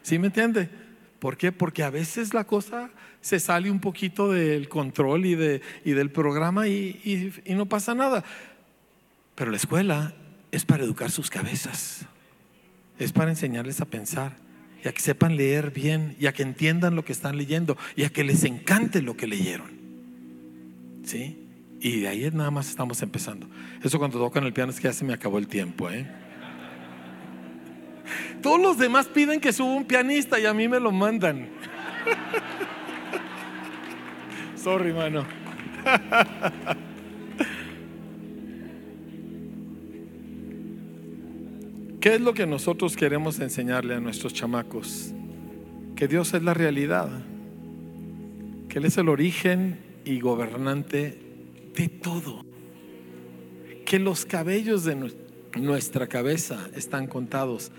[0.02, 0.70] ¿Sí me entiende?
[1.18, 1.52] ¿Por qué?
[1.52, 2.90] Porque a veces la cosa
[3.20, 7.94] se sale un poquito del control y, de, y del programa y, y no pasa
[7.94, 8.24] nada.
[9.34, 10.14] Pero la escuela
[10.50, 12.06] es para educar sus cabezas.
[12.98, 14.47] Es para enseñarles a pensar
[14.84, 18.04] y a que sepan leer bien y a que entiendan lo que están leyendo y
[18.04, 19.78] a que les encante lo que leyeron.
[21.04, 21.44] ¿Sí?
[21.80, 23.48] Y de ahí nada más estamos empezando.
[23.82, 25.90] Eso cuando tocan el piano es que ya se me acabó el tiempo.
[25.90, 26.06] ¿eh?
[28.42, 31.48] Todos los demás piden que suba un pianista y a mí me lo mandan.
[34.56, 35.24] Sorry, mano.
[42.00, 45.12] ¿Qué es lo que nosotros queremos enseñarle a nuestros chamacos?
[45.96, 47.10] Que Dios es la realidad,
[48.68, 51.18] que Él es el origen y gobernante
[51.74, 52.44] de todo,
[53.84, 55.10] que los cabellos de
[55.56, 57.72] nuestra cabeza están contados,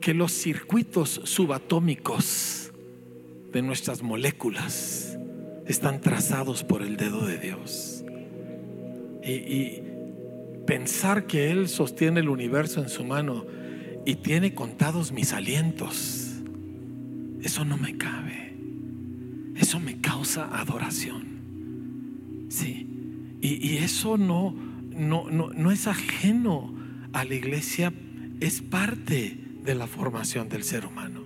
[0.00, 2.70] que los circuitos subatómicos
[3.52, 5.18] de nuestras moléculas
[5.66, 8.04] están trazados por el dedo de Dios.
[9.24, 9.87] Y, y
[10.68, 13.46] pensar que Él sostiene el universo en su mano
[14.04, 16.42] y tiene contados mis alientos,
[17.42, 18.54] eso no me cabe.
[19.56, 21.24] Eso me causa adoración.
[22.50, 22.86] Sí.
[23.40, 24.54] Y, eso no,
[24.90, 26.74] no, no, no es ajeno
[27.14, 27.94] a la iglesia,
[28.40, 31.22] es parte de la formación del ser humano.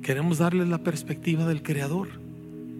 [0.00, 2.08] Queremos darle la perspectiva del Creador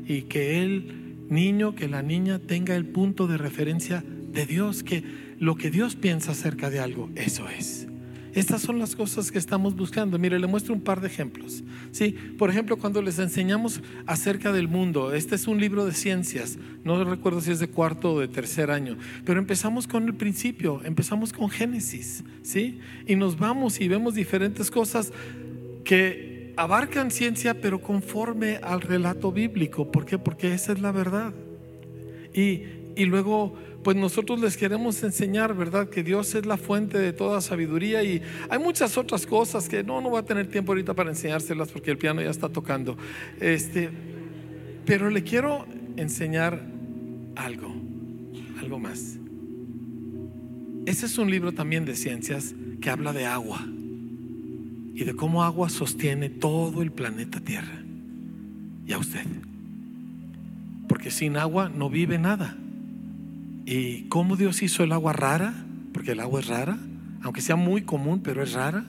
[0.07, 4.03] y que el niño, que la niña tenga el punto de referencia
[4.39, 5.03] de Dios, que
[5.41, 7.89] lo que Dios piensa acerca de algo, eso es.
[8.35, 10.17] Estas son las cosas que estamos buscando.
[10.17, 11.65] Mire, le muestro un par de ejemplos.
[11.91, 16.57] Sí, por ejemplo, cuando les enseñamos acerca del mundo, este es un libro de ciencias,
[16.85, 20.83] no recuerdo si es de cuarto o de tercer año, pero empezamos con el principio,
[20.85, 22.79] empezamos con Génesis, ¿sí?
[23.09, 25.13] Y nos vamos y vemos diferentes cosas
[25.83, 29.91] que abarcan ciencia, pero conforme al relato bíblico.
[29.91, 30.17] ¿Por qué?
[30.17, 31.35] Porque esa es la verdad.
[32.33, 32.63] Y,
[32.95, 33.57] y luego
[33.89, 35.89] pues nosotros les queremos enseñar, ¿verdad?
[35.89, 38.21] Que Dios es la fuente de toda sabiduría y
[38.51, 41.91] hay muchas otras cosas que no, no va a tener tiempo ahorita para enseñárselas porque
[41.91, 42.99] el piano ya está tocando.
[43.41, 43.89] Este,
[44.85, 45.65] pero le quiero
[45.97, 46.61] enseñar
[47.35, 47.75] algo,
[48.61, 49.17] algo más.
[50.85, 53.67] Ese es un libro también de ciencias que habla de agua
[54.95, 57.83] y de cómo agua sostiene todo el planeta Tierra
[58.87, 59.25] y a usted.
[60.87, 62.55] Porque sin agua no vive nada.
[63.71, 65.53] ¿Y cómo Dios hizo el agua rara?
[65.93, 66.79] Porque el agua es rara,
[67.21, 68.87] aunque sea muy común, pero es rara,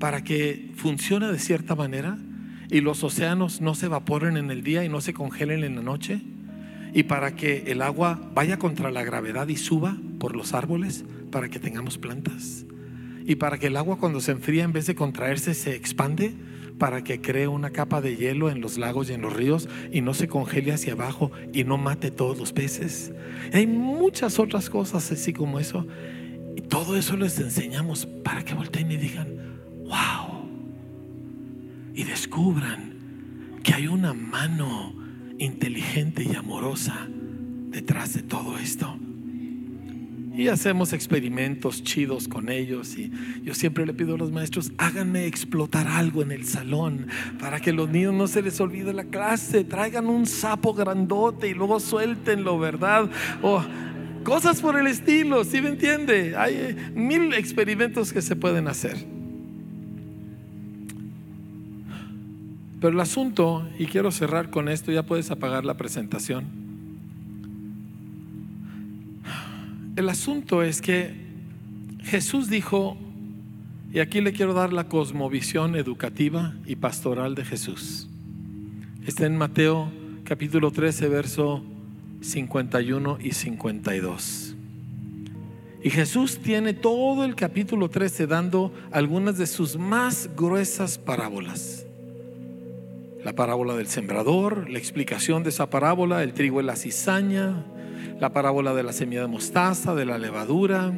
[0.00, 2.18] para que funcione de cierta manera
[2.72, 5.82] y los océanos no se evaporen en el día y no se congelen en la
[5.82, 6.22] noche,
[6.92, 11.48] y para que el agua vaya contra la gravedad y suba por los árboles para
[11.48, 12.66] que tengamos plantas,
[13.26, 16.34] y para que el agua cuando se enfría en vez de contraerse se expande
[16.80, 20.00] para que cree una capa de hielo en los lagos y en los ríos y
[20.00, 23.12] no se congele hacia abajo y no mate todos los peces.
[23.52, 25.86] Hay muchas otras cosas así como eso.
[26.56, 30.48] Y todo eso les enseñamos para que volteen y digan, wow.
[31.94, 32.94] Y descubran
[33.62, 34.94] que hay una mano
[35.38, 37.06] inteligente y amorosa
[37.68, 38.96] detrás de todo esto
[40.40, 43.12] y hacemos experimentos chidos con ellos y
[43.42, 47.74] yo siempre le pido a los maestros, háganme explotar algo en el salón para que
[47.74, 52.58] los niños no se les olvide la clase, traigan un sapo grandote y luego suéltenlo,
[52.58, 53.10] ¿verdad?
[53.42, 53.62] O
[54.24, 56.36] Cosas por el estilo, ¿sí me entiende?
[56.36, 59.06] Hay eh, mil experimentos que se pueden hacer.
[62.80, 66.69] Pero el asunto, y quiero cerrar con esto, ya puedes apagar la presentación.
[70.00, 71.12] El asunto es que
[72.04, 72.96] Jesús dijo,
[73.92, 78.08] y aquí le quiero dar la cosmovisión educativa y pastoral de Jesús.
[79.06, 79.92] Está en Mateo
[80.24, 81.62] capítulo 13, verso
[82.22, 84.56] 51 y 52.
[85.84, 91.84] Y Jesús tiene todo el capítulo 13 dando algunas de sus más gruesas parábolas.
[93.22, 97.66] La parábola del sembrador, la explicación de esa parábola, el trigo y la cizaña,
[98.20, 100.92] la parábola de la semilla de mostaza, de la levadura,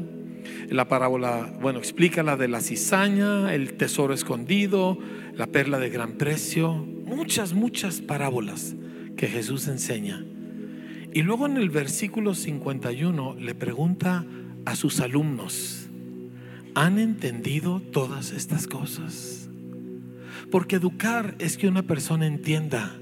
[0.68, 4.99] la parábola, bueno, explica la de la cizaña, el tesoro escondido,
[5.35, 8.75] la perla de gran precio, muchas, muchas parábolas
[9.16, 10.25] que Jesús enseña.
[11.12, 14.25] Y luego en el versículo 51 le pregunta
[14.64, 15.89] a sus alumnos,
[16.75, 19.49] ¿han entendido todas estas cosas?
[20.51, 22.97] Porque educar es que una persona entienda,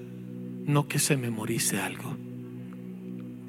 [0.67, 2.20] no que se memorice algo.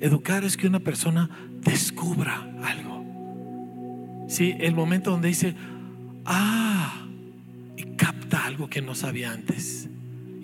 [0.02, 1.30] Educar es que una persona
[1.64, 4.26] descubra algo.
[4.28, 5.56] Sí, el momento donde dice,
[6.26, 7.06] ah,
[7.78, 9.88] y capta algo que no sabía antes,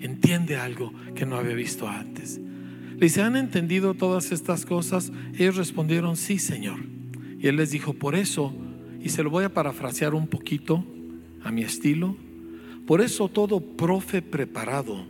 [0.00, 2.38] entiende algo que no había visto antes.
[2.38, 5.12] Le dice, ¿han entendido todas estas cosas?
[5.36, 6.78] Ellos respondieron, sí, Señor.
[7.40, 8.54] Y él les dijo, por eso,
[9.02, 10.84] y se lo voy a parafrasear un poquito
[11.42, 12.16] a mi estilo,
[12.86, 15.04] por eso todo profe preparado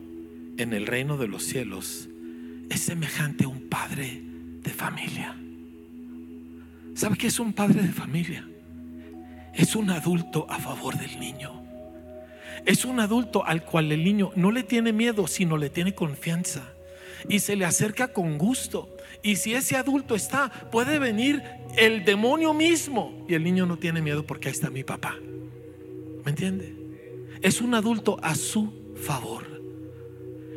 [0.57, 2.09] en el reino de los cielos
[2.71, 4.28] es semejante a un padre
[4.69, 5.35] de familia.
[6.95, 8.47] ¿Sabe qué es un padre de familia?
[9.55, 11.63] Es un adulto a favor del niño.
[12.67, 16.75] Es un adulto al cual el niño no le tiene miedo, sino le tiene confianza
[17.31, 18.95] y se le acerca con gusto.
[19.23, 21.43] Y si ese adulto está, puede venir
[21.79, 25.17] el demonio mismo y el niño no tiene miedo porque ahí está mi papá.
[26.25, 26.75] ¿Me entiende?
[27.41, 29.47] Es un adulto a su favor.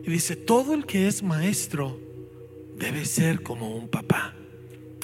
[0.04, 2.11] Y dice, todo el que es maestro
[2.82, 4.34] debe ser como un papá.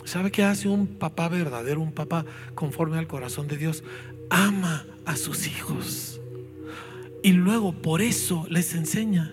[0.03, 2.25] ¿Sabe qué hace un papá verdadero, un papá
[2.55, 3.83] conforme al corazón de Dios?
[4.31, 6.19] Ama a sus hijos.
[7.21, 9.31] Y luego por eso les enseña.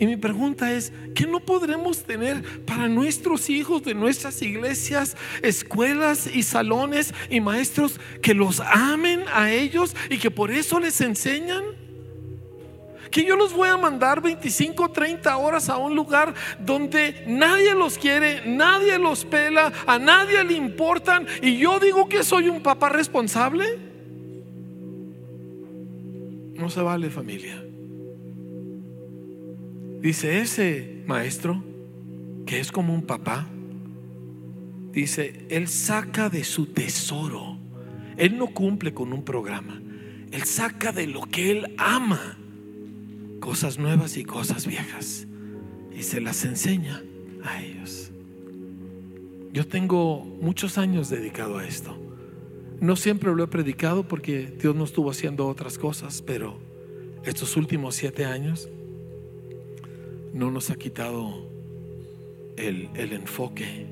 [0.00, 6.28] Y mi pregunta es, ¿qué no podremos tener para nuestros hijos de nuestras iglesias, escuelas
[6.34, 11.85] y salones y maestros que los amen a ellos y que por eso les enseñan?
[13.10, 17.98] Que yo los voy a mandar 25, 30 horas a un lugar donde nadie los
[17.98, 22.88] quiere, nadie los pela, a nadie le importan y yo digo que soy un papá
[22.88, 23.64] responsable.
[26.54, 27.62] No se vale familia.
[30.00, 31.62] Dice, ese maestro,
[32.46, 33.46] que es como un papá,
[34.92, 37.58] dice, él saca de su tesoro.
[38.16, 39.80] Él no cumple con un programa.
[40.30, 42.38] Él saca de lo que él ama
[43.46, 45.28] cosas nuevas y cosas viejas.
[45.96, 47.00] Y se las enseña
[47.44, 48.10] a ellos.
[49.52, 51.96] Yo tengo muchos años dedicado a esto.
[52.80, 56.58] No siempre lo he predicado porque Dios no estuvo haciendo otras cosas, pero
[57.24, 58.68] estos últimos siete años
[60.34, 61.48] no nos ha quitado
[62.56, 63.86] el, enfoque.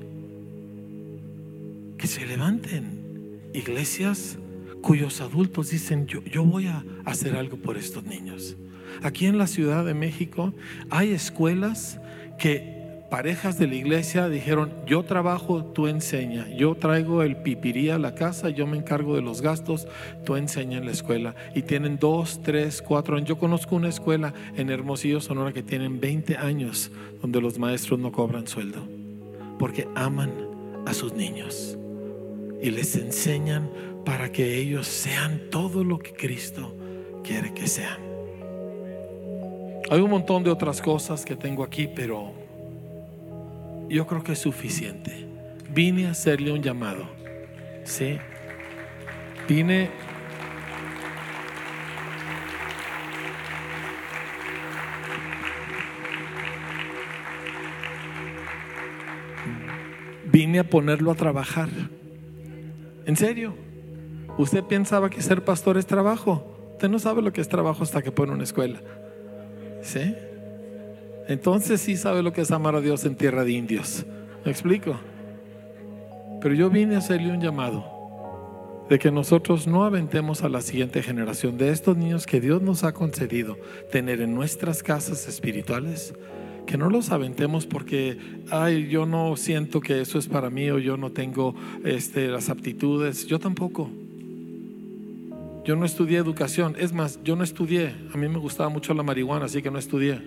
[1.97, 4.37] Que se levanten iglesias
[4.81, 8.57] cuyos adultos dicen, yo, yo voy a hacer algo por estos niños.
[9.03, 10.53] Aquí en la Ciudad de México
[10.89, 11.99] hay escuelas
[12.37, 12.75] que
[13.09, 18.15] parejas de la iglesia dijeron, yo trabajo, tú enseña, yo traigo el pipirí a la
[18.15, 19.87] casa, yo me encargo de los gastos,
[20.25, 21.35] tú enseña en la escuela.
[21.53, 23.29] Y tienen dos, tres, cuatro años.
[23.29, 26.91] Yo conozco una escuela en Hermosillo, Sonora, que tienen 20 años
[27.21, 28.85] donde los maestros no cobran sueldo,
[29.59, 30.31] porque aman
[30.85, 31.77] a sus niños
[32.61, 33.69] y les enseñan
[34.05, 36.75] para que ellos sean todo lo que Cristo
[37.23, 38.14] quiere que sean.
[39.89, 42.33] Hay un montón de otras cosas que tengo aquí, pero
[43.87, 45.27] yo creo que es suficiente.
[45.69, 47.05] Vine a hacerle un llamado.
[47.83, 48.17] ¿Sí?
[49.47, 49.91] Vine
[60.31, 61.69] vine a ponerlo a trabajar.
[63.05, 63.53] ¿En serio?
[64.39, 66.43] ¿Usted pensaba que ser pastor es trabajo?
[66.73, 68.81] Usted no sabe lo que es trabajo hasta que pone una escuela.
[69.85, 70.15] ¿Sí?
[71.27, 74.05] entonces sí sabe lo que es amar a Dios en tierra de indios.
[74.43, 74.99] ¿Me explico?
[76.41, 77.83] Pero yo vine a hacerle un llamado
[78.89, 82.83] de que nosotros no aventemos a la siguiente generación de estos niños que Dios nos
[82.83, 83.57] ha concedido
[83.91, 86.13] tener en nuestras casas espirituales,
[86.67, 88.17] que no los aventemos porque,
[88.51, 92.49] ay, yo no siento que eso es para mí o yo no tengo este, las
[92.49, 93.25] aptitudes.
[93.25, 93.89] Yo tampoco.
[95.65, 96.75] Yo no estudié educación.
[96.77, 97.95] Es más, yo no estudié.
[98.13, 100.21] A mí me gustaba mucho la marihuana, así que no estudié.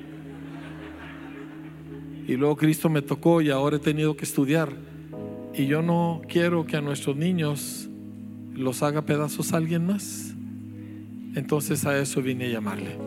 [2.26, 4.70] Y luego Cristo me tocó y ahora he tenido que estudiar.
[5.55, 7.89] Y yo no quiero que a nuestros niños
[8.53, 10.34] los haga pedazos alguien más.
[11.36, 12.99] Entonces a eso vine a llamarle.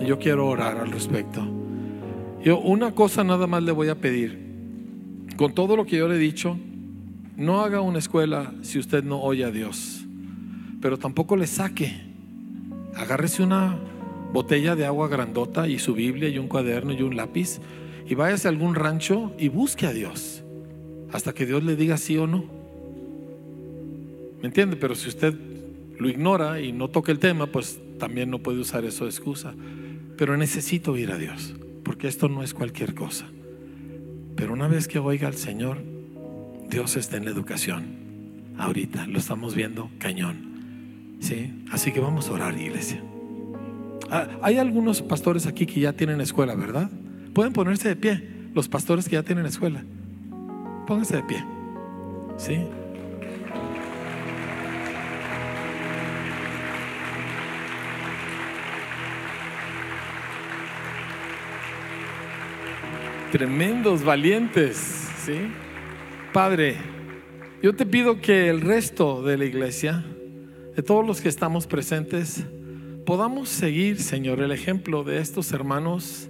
[0.00, 1.42] Y yo quiero orar al respecto.
[2.42, 4.38] Yo una cosa nada más le voy a pedir.
[5.36, 6.56] Con todo lo que yo le he dicho,
[7.36, 9.99] no haga una escuela si usted no oye a Dios.
[10.80, 11.92] Pero tampoco le saque.
[12.94, 13.78] Agárrese una
[14.32, 17.60] botella de agua grandota y su Biblia y un cuaderno y un lápiz
[18.08, 20.42] y váyase a algún rancho y busque a Dios
[21.12, 22.44] hasta que Dios le diga sí o no.
[24.40, 24.76] ¿Me entiende?
[24.76, 25.34] Pero si usted
[25.98, 29.54] lo ignora y no toca el tema, pues también no puede usar eso de excusa.
[30.16, 31.54] Pero necesito ir a Dios
[31.84, 33.26] porque esto no es cualquier cosa.
[34.36, 35.78] Pero una vez que oiga al Señor,
[36.68, 38.00] Dios está en la educación.
[38.56, 40.49] Ahorita lo estamos viendo cañón.
[41.20, 41.64] ¿Sí?
[41.70, 43.02] Así que vamos a orar, iglesia.
[44.10, 46.90] Ah, hay algunos pastores aquí que ya tienen escuela, ¿verdad?
[47.32, 49.84] Pueden ponerse de pie, los pastores que ya tienen escuela.
[50.86, 51.44] Pónganse de pie.
[52.36, 52.56] ¿Sí?
[63.30, 65.34] Tremendos valientes, ¿sí?
[66.32, 66.76] Padre,
[67.62, 70.04] yo te pido que el resto de la iglesia,
[70.76, 72.44] de todos los que estamos presentes,
[73.04, 76.28] podamos seguir, Señor, el ejemplo de estos hermanos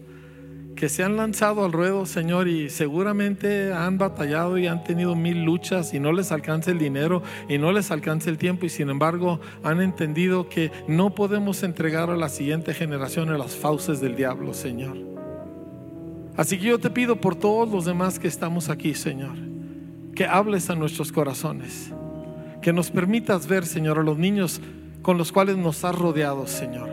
[0.80, 5.44] que se han lanzado al ruedo, Señor, y seguramente han batallado y han tenido mil
[5.44, 8.88] luchas y no les alcanza el dinero y no les alcanza el tiempo y sin
[8.88, 14.16] embargo han entendido que no podemos entregar a la siguiente generación a las fauces del
[14.16, 14.96] diablo, Señor.
[16.34, 19.36] Así que yo te pido por todos los demás que estamos aquí, Señor,
[20.14, 21.92] que hables a nuestros corazones,
[22.60, 24.60] que nos permitas ver, Señor, a los niños
[25.02, 26.88] con los cuales nos has rodeado, Señor.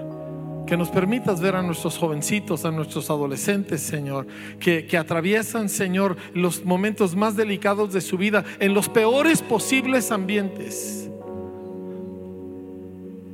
[0.66, 4.28] Que nos permitas ver a nuestros jovencitos, a nuestros adolescentes, Señor,
[4.60, 10.12] que, que, atraviesan, Señor, los momentos más delicados de su vida en los peores posibles
[10.12, 11.10] ambientes.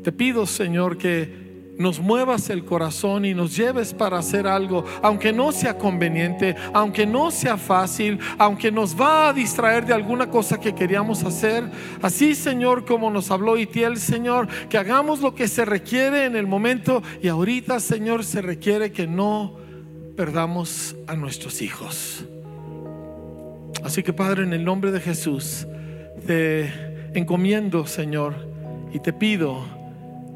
[0.03, 1.42] Te pido, Señor, que
[1.77, 7.05] nos muevas el corazón y nos lleves para hacer algo, aunque no sea conveniente, aunque
[7.05, 11.63] no sea fácil, aunque nos va a distraer de alguna cosa que queríamos hacer.
[12.01, 16.47] Así, Señor, como nos habló Itiel, Señor, que hagamos lo que se requiere en el
[16.47, 19.57] momento y ahorita, Señor, se requiere que no
[20.15, 22.25] perdamos a nuestros hijos.
[23.83, 25.67] Así que, Padre, en el nombre de Jesús,
[26.25, 26.71] te
[27.13, 28.35] encomiendo, Señor,
[28.93, 29.82] y te pido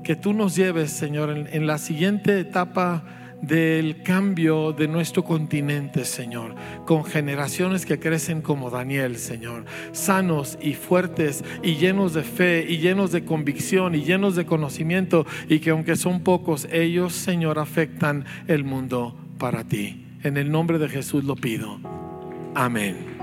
[0.08, 3.04] que tú nos lleves, Señor, en, la siguiente etapa
[3.42, 6.56] del cambio de nuestro continente, Señor,
[6.86, 12.78] con generaciones que crecen como Daniel, Señor, sanos y fuertes y llenos de fe y
[12.78, 18.24] llenos de convicción y llenos de conocimiento y que aunque son pocos, ellos, Señor, afectan
[18.48, 20.06] el mundo para ti.
[20.24, 21.82] En el nombre de Jesús lo pido.
[22.56, 23.17] Amén.